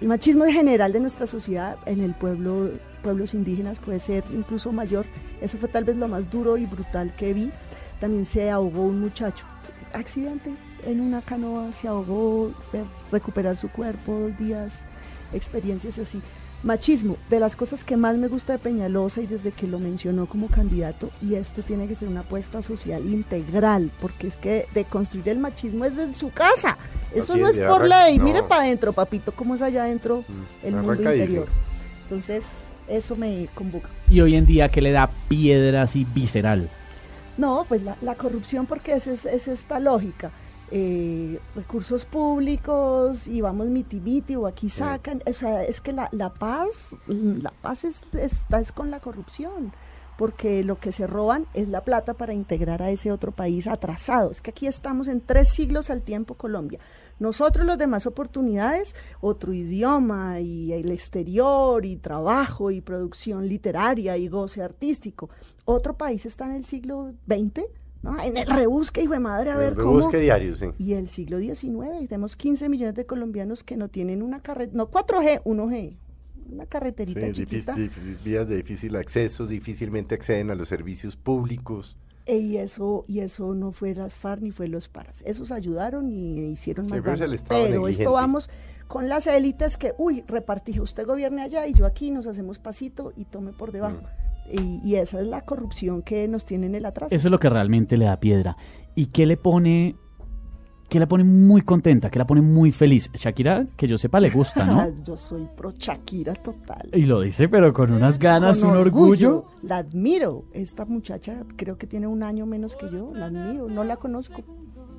[0.00, 2.70] el machismo en general de nuestra sociedad en el pueblo,
[3.02, 5.04] pueblos indígenas puede ser incluso mayor.
[5.42, 7.50] Eso fue tal vez lo más duro y brutal que vi.
[8.00, 9.44] También se ahogó un muchacho,
[9.92, 10.54] accidente
[10.86, 12.54] en una canoa, se ahogó,
[13.12, 14.86] recuperar su cuerpo dos días,
[15.34, 16.22] experiencias así.
[16.64, 20.26] Machismo, de las cosas que más me gusta de Peñalosa y desde que lo mencionó
[20.26, 24.84] como candidato, y esto tiene que ser una apuesta social integral, porque es que de
[24.84, 26.76] construir el machismo es en su casa.
[27.14, 28.18] Eso Así no es, por ley.
[28.18, 28.24] no.
[28.24, 31.46] Mire para adentro, papito, cómo es allá adentro Mm, el mundo interior.
[32.02, 32.44] Entonces,
[32.88, 33.88] eso me convoca.
[34.10, 36.68] Y hoy en día, ¿qué le da piedra así visceral?
[37.36, 40.32] No, pues la, la corrupción, porque es, es, es esta lógica.
[40.70, 45.22] Eh, recursos públicos y vamos miti miti o aquí sacan.
[45.26, 49.00] O sea, es que la, la paz, mm, la paz es, está es con la
[49.00, 49.72] corrupción,
[50.18, 54.30] porque lo que se roban es la plata para integrar a ese otro país atrasado.
[54.30, 56.80] Es que aquí estamos en tres siglos al tiempo Colombia.
[57.18, 64.28] Nosotros los demás oportunidades, otro idioma y el exterior y trabajo y producción literaria y
[64.28, 65.30] goce artístico.
[65.64, 67.64] Otro país está en el siglo XX,
[68.02, 68.20] ¿no?
[68.22, 69.98] en el rebusque, hijo de madre, a El ver cómo...
[69.98, 70.66] rebusque diario, sí.
[70.78, 74.76] Y el siglo XIX, y tenemos 15 millones de colombianos que no tienen una carretera,
[74.76, 75.96] no 4G, 1G,
[76.52, 77.74] una carreterita Sí, chiquita.
[77.74, 81.96] difícil- vías de difícil acceso, difícilmente acceden a los servicios públicos.
[82.26, 85.22] E- Y eso, y eso no fue las FARC ni fue los paras.
[85.26, 87.32] Esos ayudaron y hicieron más pero es daño.
[87.32, 88.02] el Estado Pero negligente.
[88.02, 88.50] esto vamos
[88.86, 93.12] con las élites que, uy, repartí, usted gobierne allá y yo aquí nos hacemos pasito
[93.16, 93.96] y tome por debajo.
[94.02, 94.27] Mm.
[94.52, 97.14] Y, y esa es la corrupción que nos tiene en el atraso.
[97.14, 98.56] Eso es lo que realmente le da piedra.
[98.94, 99.96] ¿Y qué le pone,
[100.88, 103.10] qué le pone muy contenta, qué la pone muy feliz?
[103.14, 104.88] Shakira, que yo sepa, le gusta, ¿no?
[105.04, 106.90] Yo soy pro Shakira total.
[106.92, 109.44] Y lo dice, pero con unas ganas, Con un orgullo.
[109.62, 110.44] La admiro.
[110.52, 113.12] Esta muchacha creo que tiene un año menos que yo.
[113.14, 113.68] La admiro.
[113.68, 114.42] No la conozco.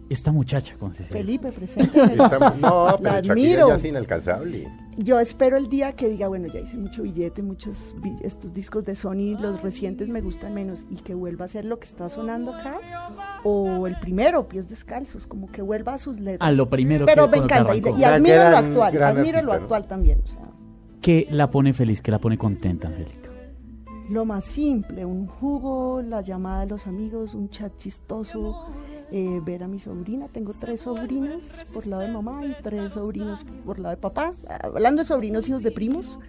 [0.09, 1.13] Esta muchacha, ¿cómo se llama?
[1.13, 1.49] Felipe.
[1.49, 3.67] Estamos- no, pero La Shakira admiro.
[3.69, 4.67] ya es inalcanzable.
[4.97, 8.95] Yo espero el día que diga, bueno, ya hice mucho billete, muchos estos discos de
[8.95, 12.53] Sony, los recientes me gustan menos y que vuelva a ser lo que está sonando
[12.53, 12.79] acá
[13.43, 16.45] o el primero, pies descalzos, como que vuelva a sus letras.
[16.49, 19.19] A lo primero Pero que, me con que encanta y, admiro Gran- lo actual, admiro
[19.37, 19.53] artista, lo ¿no?
[19.53, 20.21] actual también.
[20.25, 20.41] o sea,
[21.01, 23.29] ¿Qué la pone feliz, qué la pone contenta, Angélica?
[24.09, 28.65] lo más simple, un jugo, la llamada de los amigos, un chat chistoso,
[29.11, 30.27] eh, ver a mi sobrina.
[30.27, 34.33] Tengo tres sobrinas por lado de mamá y tres sobrinos por lado de papá.
[34.61, 36.19] Hablando de sobrinos, hijos de primos,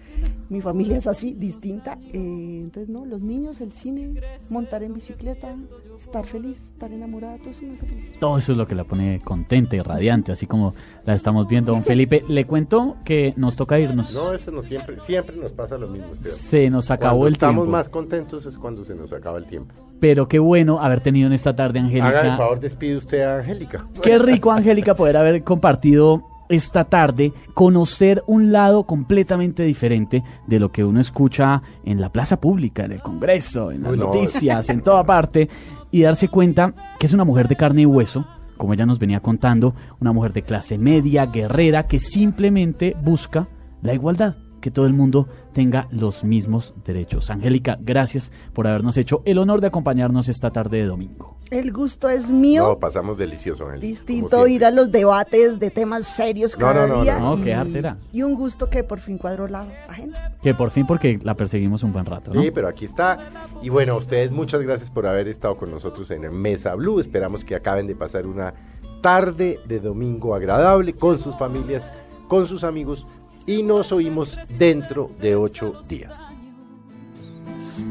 [0.49, 1.99] mi familia es así, distinta.
[2.13, 5.57] Eh, entonces, no, los niños, el cine, montar en bicicleta,
[6.03, 8.17] estar feliz, estar enamorada, todo eso me hace feliz.
[8.19, 10.75] Todo eso es lo que la pone contenta y radiante, así como
[11.05, 11.73] la estamos viendo.
[11.73, 14.13] Don Felipe, le cuento que nos toca irnos.
[14.13, 16.15] No, eso no siempre, siempre nos pasa lo mismo.
[16.15, 17.73] Se nos acabó Cuando el estamos tiempo.
[17.73, 19.75] más contentos es cuando se nos acaba el tiempo.
[20.01, 22.37] Pero qué bueno haber tenido en esta tarde, Haga el Angélica.
[22.39, 23.87] favor, despide usted a Angélica.
[24.03, 30.73] Qué rico, Angélica, poder haber compartido esta tarde, conocer un lado completamente diferente de lo
[30.73, 34.07] que uno escucha en la plaza pública, en el Congreso, en las Uy, no.
[34.07, 35.49] noticias, en toda parte,
[35.91, 38.27] y darse cuenta que es una mujer de carne y hueso,
[38.57, 43.49] como ella nos venía contando, una mujer de clase media, guerrera, que simplemente busca
[43.83, 47.31] la igualdad, que todo el mundo tenga los mismos derechos.
[47.31, 51.40] Angélica, gracias por habernos hecho el honor de acompañarnos esta tarde de domingo.
[51.51, 52.69] El gusto es mío.
[52.69, 56.97] No, pasamos delicioso, como Distinto ir a los debates de temas serios No, cada no,
[56.97, 57.19] no, día.
[57.19, 57.35] no.
[57.37, 57.97] No, y, qué artera.
[58.13, 60.33] y un gusto que por fin cuadró la agenda.
[60.43, 62.41] Que por fin, porque la perseguimos un buen rato, ¿no?
[62.41, 63.49] Sí, pero aquí está.
[63.63, 67.01] Y bueno, a ustedes muchas gracias por haber estado con nosotros en Mesa Blue.
[67.01, 68.55] Esperamos que acaben de pasar una
[69.03, 71.91] tarde de domingo agradable con sus familias,
[72.29, 73.07] con sus amigos
[73.47, 76.17] y nos oímos dentro de ocho días.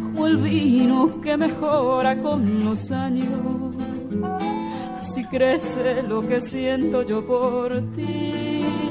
[0.04, 3.76] Como el vino que mejora con los años.
[5.00, 8.89] Así crece lo que siento yo por ti.